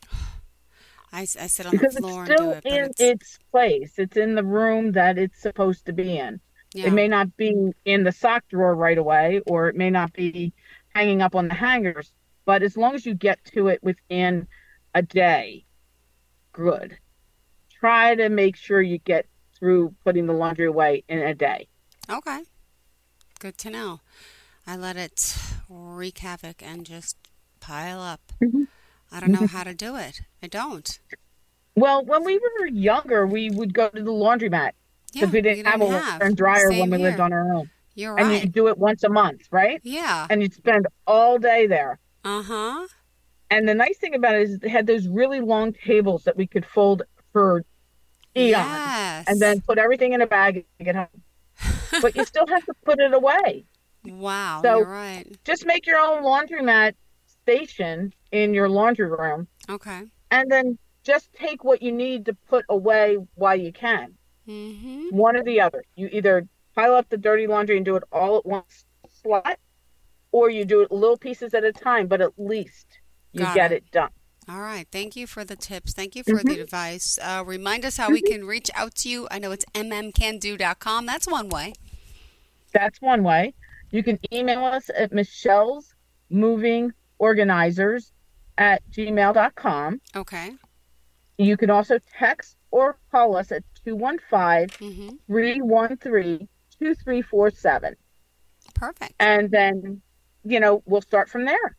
I 1.12 1.24
sit 1.24 1.64
on 1.64 1.72
Because 1.72 1.94
the 1.94 2.00
it's 2.00 2.06
floor 2.06 2.24
and 2.24 2.28
do 2.28 2.34
still 2.36 2.50
it, 2.52 2.64
in 2.66 2.84
it's, 2.84 3.00
its 3.00 3.38
place. 3.50 3.94
It's 3.98 4.16
in 4.18 4.34
the 4.34 4.44
room 4.44 4.92
that 4.92 5.16
it's 5.16 5.40
supposed 5.40 5.86
to 5.86 5.92
be 5.94 6.18
in. 6.18 6.40
yeah. 6.74 6.88
It 6.88 6.92
may 6.92 7.08
not 7.08 7.34
be 7.38 7.70
in 7.86 8.04
the 8.04 8.12
sock 8.12 8.44
drawer 8.48 8.74
right 8.74 8.98
away, 8.98 9.40
or 9.46 9.68
it 9.68 9.76
may 9.76 9.88
not 9.88 10.12
be 10.12 10.52
hanging 10.94 11.22
up 11.22 11.34
on 11.34 11.48
the 11.48 11.54
hangers, 11.54 12.12
but 12.44 12.62
as 12.62 12.76
long 12.76 12.94
as 12.94 13.06
you 13.06 13.14
get 13.14 13.42
to 13.54 13.68
it 13.68 13.82
within 13.82 14.46
a 14.94 15.00
day, 15.02 15.64
good. 16.52 16.98
Try 17.80 18.14
to 18.14 18.28
make 18.28 18.56
sure 18.56 18.82
you 18.82 18.98
get 18.98 19.26
through 19.58 19.94
putting 20.04 20.26
the 20.26 20.32
laundry 20.34 20.66
away 20.66 21.04
in 21.08 21.18
a 21.18 21.34
day. 21.34 21.68
Okay. 22.10 22.40
Good 23.38 23.58
to 23.58 23.70
know. 23.70 24.00
I 24.66 24.76
let 24.76 24.96
it 24.96 25.36
wreak 25.68 26.18
havoc 26.18 26.62
and 26.62 26.84
just 26.84 27.16
pile 27.60 28.00
up. 28.00 28.20
Mhm. 28.42 28.68
I 29.12 29.20
don't 29.20 29.30
know 29.32 29.46
how 29.46 29.64
to 29.64 29.74
do 29.74 29.96
it. 29.96 30.22
I 30.42 30.46
don't. 30.48 30.98
Well, 31.74 32.04
when 32.04 32.24
we 32.24 32.38
were 32.38 32.66
younger, 32.66 33.26
we 33.26 33.50
would 33.50 33.74
go 33.74 33.88
to 33.88 34.02
the 34.02 34.10
laundromat 34.10 34.72
Yeah, 35.12 35.20
because 35.26 35.30
we 35.32 35.38
you 35.38 35.42
didn't 35.42 35.66
have 35.66 35.80
a 35.80 35.84
washer 35.84 36.24
and 36.24 36.36
dryer 36.36 36.70
Same 36.70 36.80
when 36.80 36.90
we 36.90 36.98
lived 36.98 37.20
on 37.20 37.32
our 37.32 37.52
own. 37.52 37.70
You're 37.94 38.14
right. 38.14 38.24
And 38.26 38.42
you 38.42 38.48
do 38.48 38.68
it 38.68 38.78
once 38.78 39.04
a 39.04 39.08
month, 39.08 39.42
right? 39.50 39.80
yeah. 39.84 40.26
And 40.28 40.42
you'd 40.42 40.54
spend 40.54 40.86
all 41.06 41.38
day 41.38 41.66
there. 41.66 41.98
Uh 42.24 42.42
huh. 42.42 42.86
And 43.50 43.68
the 43.68 43.74
nice 43.74 43.96
thing 43.98 44.14
about 44.14 44.34
it 44.34 44.42
is 44.42 44.58
they 44.58 44.68
had 44.68 44.86
those 44.86 45.06
really 45.06 45.40
long 45.40 45.72
tables 45.72 46.24
that 46.24 46.36
we 46.36 46.46
could 46.46 46.66
fold 46.66 47.02
for 47.32 47.64
eons. 48.36 48.50
Yes. 48.50 49.24
and 49.28 49.40
then 49.40 49.60
put 49.60 49.78
everything 49.78 50.12
in 50.12 50.20
a 50.20 50.26
bag 50.26 50.64
and 50.78 50.84
get 50.84 50.96
home. 50.96 51.06
But 52.02 52.14
you 52.16 52.24
still 52.24 52.46
have 52.46 52.64
to 52.66 52.74
put 52.84 52.98
it 53.00 53.12
away. 53.12 53.64
Wow. 54.04 54.60
So- 54.62 54.82
right. 54.82 55.24
Just 55.44 55.66
make 55.66 55.86
your 55.86 55.98
own 55.98 56.22
laundromat 56.22 56.94
station 57.42 58.12
in 58.32 58.54
your 58.54 58.68
laundry 58.68 59.06
room 59.08 59.46
Okay. 59.68 60.02
and 60.30 60.50
then 60.50 60.78
just 61.04 61.32
take 61.34 61.62
what 61.62 61.80
you 61.82 61.92
need 61.92 62.26
to 62.26 62.34
put 62.48 62.64
away 62.68 63.16
while 63.36 63.54
you 63.56 63.72
can. 63.72 64.14
Mm-hmm. 64.48 65.08
One 65.16 65.36
or 65.36 65.42
the 65.44 65.60
other. 65.60 65.84
You 65.94 66.08
either 66.12 66.46
pile 66.74 66.94
up 66.94 67.08
the 67.08 67.16
dirty 67.16 67.46
laundry 67.46 67.76
and 67.76 67.84
do 67.84 67.96
it 67.96 68.02
all 68.12 68.38
at 68.38 68.46
once 68.46 68.84
slot, 69.22 69.58
or 70.32 70.50
you 70.50 70.64
do 70.64 70.82
it 70.82 70.90
little 70.92 71.16
pieces 71.16 71.54
at 71.54 71.64
a 71.64 71.72
time, 71.72 72.06
but 72.08 72.20
at 72.20 72.32
least 72.36 72.98
you 73.32 73.40
Got 73.40 73.54
get 73.54 73.72
it. 73.72 73.76
it 73.76 73.90
done. 73.92 74.10
All 74.48 74.60
right. 74.60 74.86
Thank 74.92 75.16
you 75.16 75.26
for 75.26 75.44
the 75.44 75.56
tips. 75.56 75.92
Thank 75.92 76.14
you 76.14 76.22
for 76.22 76.34
Mm-hmm. 76.34 76.48
the 76.48 76.60
advice. 76.60 77.18
Uh, 77.20 77.42
remind 77.44 77.84
us 77.84 77.96
how 77.96 78.10
we 78.10 78.22
can 78.22 78.44
reach 78.46 78.70
out 78.74 78.94
to 78.96 79.08
you. 79.08 79.26
I 79.30 79.38
know 79.40 79.50
it's 79.50 79.64
mmcando.com. 79.74 81.04
That's 81.06 81.26
one 81.26 81.48
way. 81.48 81.72
That's 82.72 83.00
one 83.00 83.22
way. 83.24 83.54
You 83.90 84.02
can 84.02 84.18
email 84.32 84.64
us 84.64 84.88
at 84.96 85.12
Michelle's 85.12 85.94
Moving 86.30 86.92
Organizers 87.18 88.12
at 88.58 88.82
gmail.com. 88.92 90.00
Okay. 90.14 90.52
You 91.38 91.56
can 91.56 91.70
also 91.70 91.98
text 92.18 92.56
or 92.70 92.98
call 93.10 93.36
us 93.36 93.50
at 93.52 93.62
215 93.84 94.88
Mm-hmm. 94.88 95.08
313 95.26 96.48
2347. 96.78 97.94
Perfect. 98.74 99.14
And 99.18 99.50
then, 99.50 100.02
you 100.44 100.60
know, 100.60 100.82
we'll 100.86 101.00
start 101.02 101.28
from 101.30 101.44
there. 101.46 101.76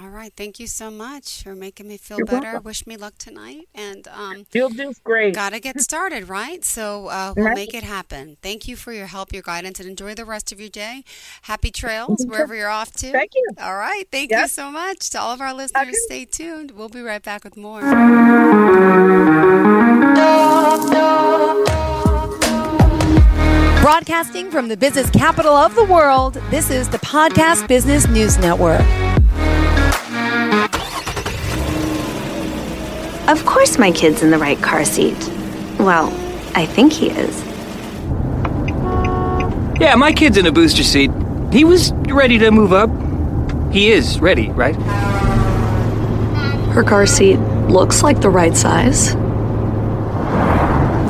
All 0.00 0.10
right. 0.10 0.32
Thank 0.36 0.60
you 0.60 0.68
so 0.68 0.92
much 0.92 1.42
for 1.42 1.56
making 1.56 1.88
me 1.88 1.96
feel 1.96 2.18
You're 2.18 2.26
better. 2.26 2.42
welcome. 2.52 2.62
Wish 2.62 2.86
me 2.86 2.96
luck 2.96 3.14
tonight. 3.18 3.66
And 3.74 4.06
um, 4.06 4.46
You'll 4.52 4.68
do 4.70 4.92
great. 5.02 5.34
got 5.34 5.50
to 5.54 5.58
get 5.58 5.80
started, 5.80 6.28
right? 6.28 6.64
So 6.64 7.08
uh, 7.08 7.34
we'll 7.36 7.46
Right. 7.46 7.56
make 7.56 7.74
it 7.74 7.82
happen. 7.82 8.36
Thank 8.40 8.68
you 8.68 8.76
for 8.76 8.92
your 8.92 9.06
help, 9.06 9.32
your 9.32 9.42
guidance, 9.42 9.80
and 9.80 9.88
enjoy 9.88 10.14
the 10.14 10.24
rest 10.24 10.52
of 10.52 10.60
your 10.60 10.68
day. 10.68 11.02
Happy 11.42 11.72
trails 11.72 12.24
wherever 12.28 12.54
you're 12.54 12.68
off 12.68 12.92
to. 12.92 13.10
Thank 13.10 13.32
you. 13.34 13.44
All 13.60 13.74
right. 13.76 14.04
Thank 14.12 14.30
you 14.30 14.46
so 14.46 14.70
much. 14.70 15.10
To 15.10 15.20
all 15.20 15.32
of 15.32 15.40
our 15.40 15.52
listeners, 15.52 15.82
Okay. 15.88 15.92
stay 16.06 16.24
tuned. 16.26 16.70
We'll 16.72 16.88
be 16.88 17.02
right 17.02 17.22
back 17.22 17.42
with 17.42 17.56
more. 17.56 17.80
Broadcasting 23.80 24.50
from 24.50 24.68
the 24.68 24.76
business 24.76 25.08
capital 25.10 25.52
of 25.52 25.74
the 25.74 25.84
world, 25.84 26.34
this 26.50 26.68
is 26.70 26.88
the 26.88 26.98
Podcast 26.98 27.66
Business 27.68 28.06
News 28.08 28.36
Network. 28.38 28.80
Of 33.28 33.44
course, 33.44 33.76
my 33.78 33.92
kid's 33.92 34.22
in 34.22 34.30
the 34.30 34.38
right 34.38 34.58
car 34.62 34.86
seat. 34.86 35.18
Well, 35.78 36.06
I 36.54 36.64
think 36.64 36.94
he 36.94 37.10
is. 37.10 37.44
Yeah, 39.78 39.94
my 39.96 40.12
kid's 40.12 40.38
in 40.38 40.46
a 40.46 40.50
booster 40.50 40.82
seat. 40.82 41.10
He 41.52 41.62
was 41.62 41.92
ready 42.08 42.38
to 42.38 42.50
move 42.50 42.72
up. 42.72 42.90
He 43.70 43.90
is 43.90 44.18
ready, 44.18 44.50
right? 44.52 44.74
Her 46.72 46.82
car 46.82 47.04
seat 47.04 47.36
looks 47.68 48.02
like 48.02 48.22
the 48.22 48.30
right 48.30 48.56
size. 48.56 49.12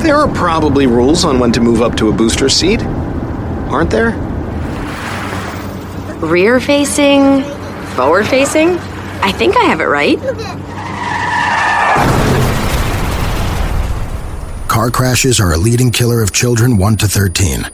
There 0.03 0.17
are 0.17 0.27
probably 0.33 0.87
rules 0.87 1.23
on 1.23 1.39
when 1.39 1.53
to 1.53 1.61
move 1.61 1.81
up 1.81 1.95
to 1.97 2.09
a 2.09 2.11
booster 2.11 2.49
seat, 2.49 2.81
aren't 2.81 3.91
there? 3.91 4.11
Rear 6.19 6.59
facing, 6.59 7.43
forward 7.95 8.27
facing. 8.27 8.77
I 9.21 9.31
think 9.31 9.55
I 9.55 9.63
have 9.63 9.79
it 9.79 9.85
right. 9.85 10.19
Car 14.79 14.91
crashes 14.91 15.41
are 15.41 15.51
a 15.51 15.57
leading 15.57 15.91
killer 15.91 16.23
of 16.23 16.31
children 16.31 16.77
1 16.77 16.95
to 16.95 17.07
13. 17.09 17.69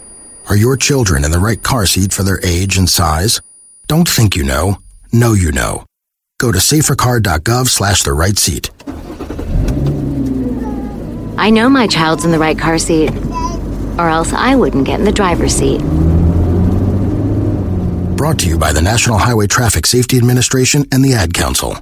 Are 0.49 0.55
your 0.55 0.75
children 0.75 1.23
in 1.23 1.29
the 1.29 1.37
right 1.37 1.61
car 1.61 1.85
seat 1.85 2.11
for 2.11 2.23
their 2.23 2.43
age 2.43 2.79
and 2.79 2.89
size? 2.89 3.39
Don't 3.85 4.09
think 4.09 4.35
you 4.35 4.43
know. 4.43 4.79
Know 5.13 5.33
you 5.33 5.51
know. 5.51 5.85
Go 6.39 6.51
to 6.51 6.57
safercar.gov 6.57 7.67
slash 7.67 8.01
the 8.01 8.13
right 8.13 8.35
seat. 8.39 8.71
I 11.37 11.51
know 11.51 11.69
my 11.69 11.85
child's 11.85 12.25
in 12.25 12.31
the 12.31 12.39
right 12.39 12.57
car 12.57 12.79
seat. 12.79 13.11
or 13.99 14.09
else 14.09 14.33
I 14.33 14.55
wouldn't 14.55 14.87
get 14.87 14.97
in 14.97 15.05
the 15.05 15.11
driver's 15.11 15.53
seat. 15.53 15.81
Brought 18.17 18.39
to 18.39 18.47
you 18.47 18.57
by 18.57 18.73
the 18.73 18.81
National 18.81 19.19
Highway 19.19 19.45
Traffic 19.45 19.85
Safety 19.85 20.17
Administration 20.17 20.85
and 20.91 21.05
the 21.05 21.13
Ad 21.13 21.35
Council. 21.35 21.77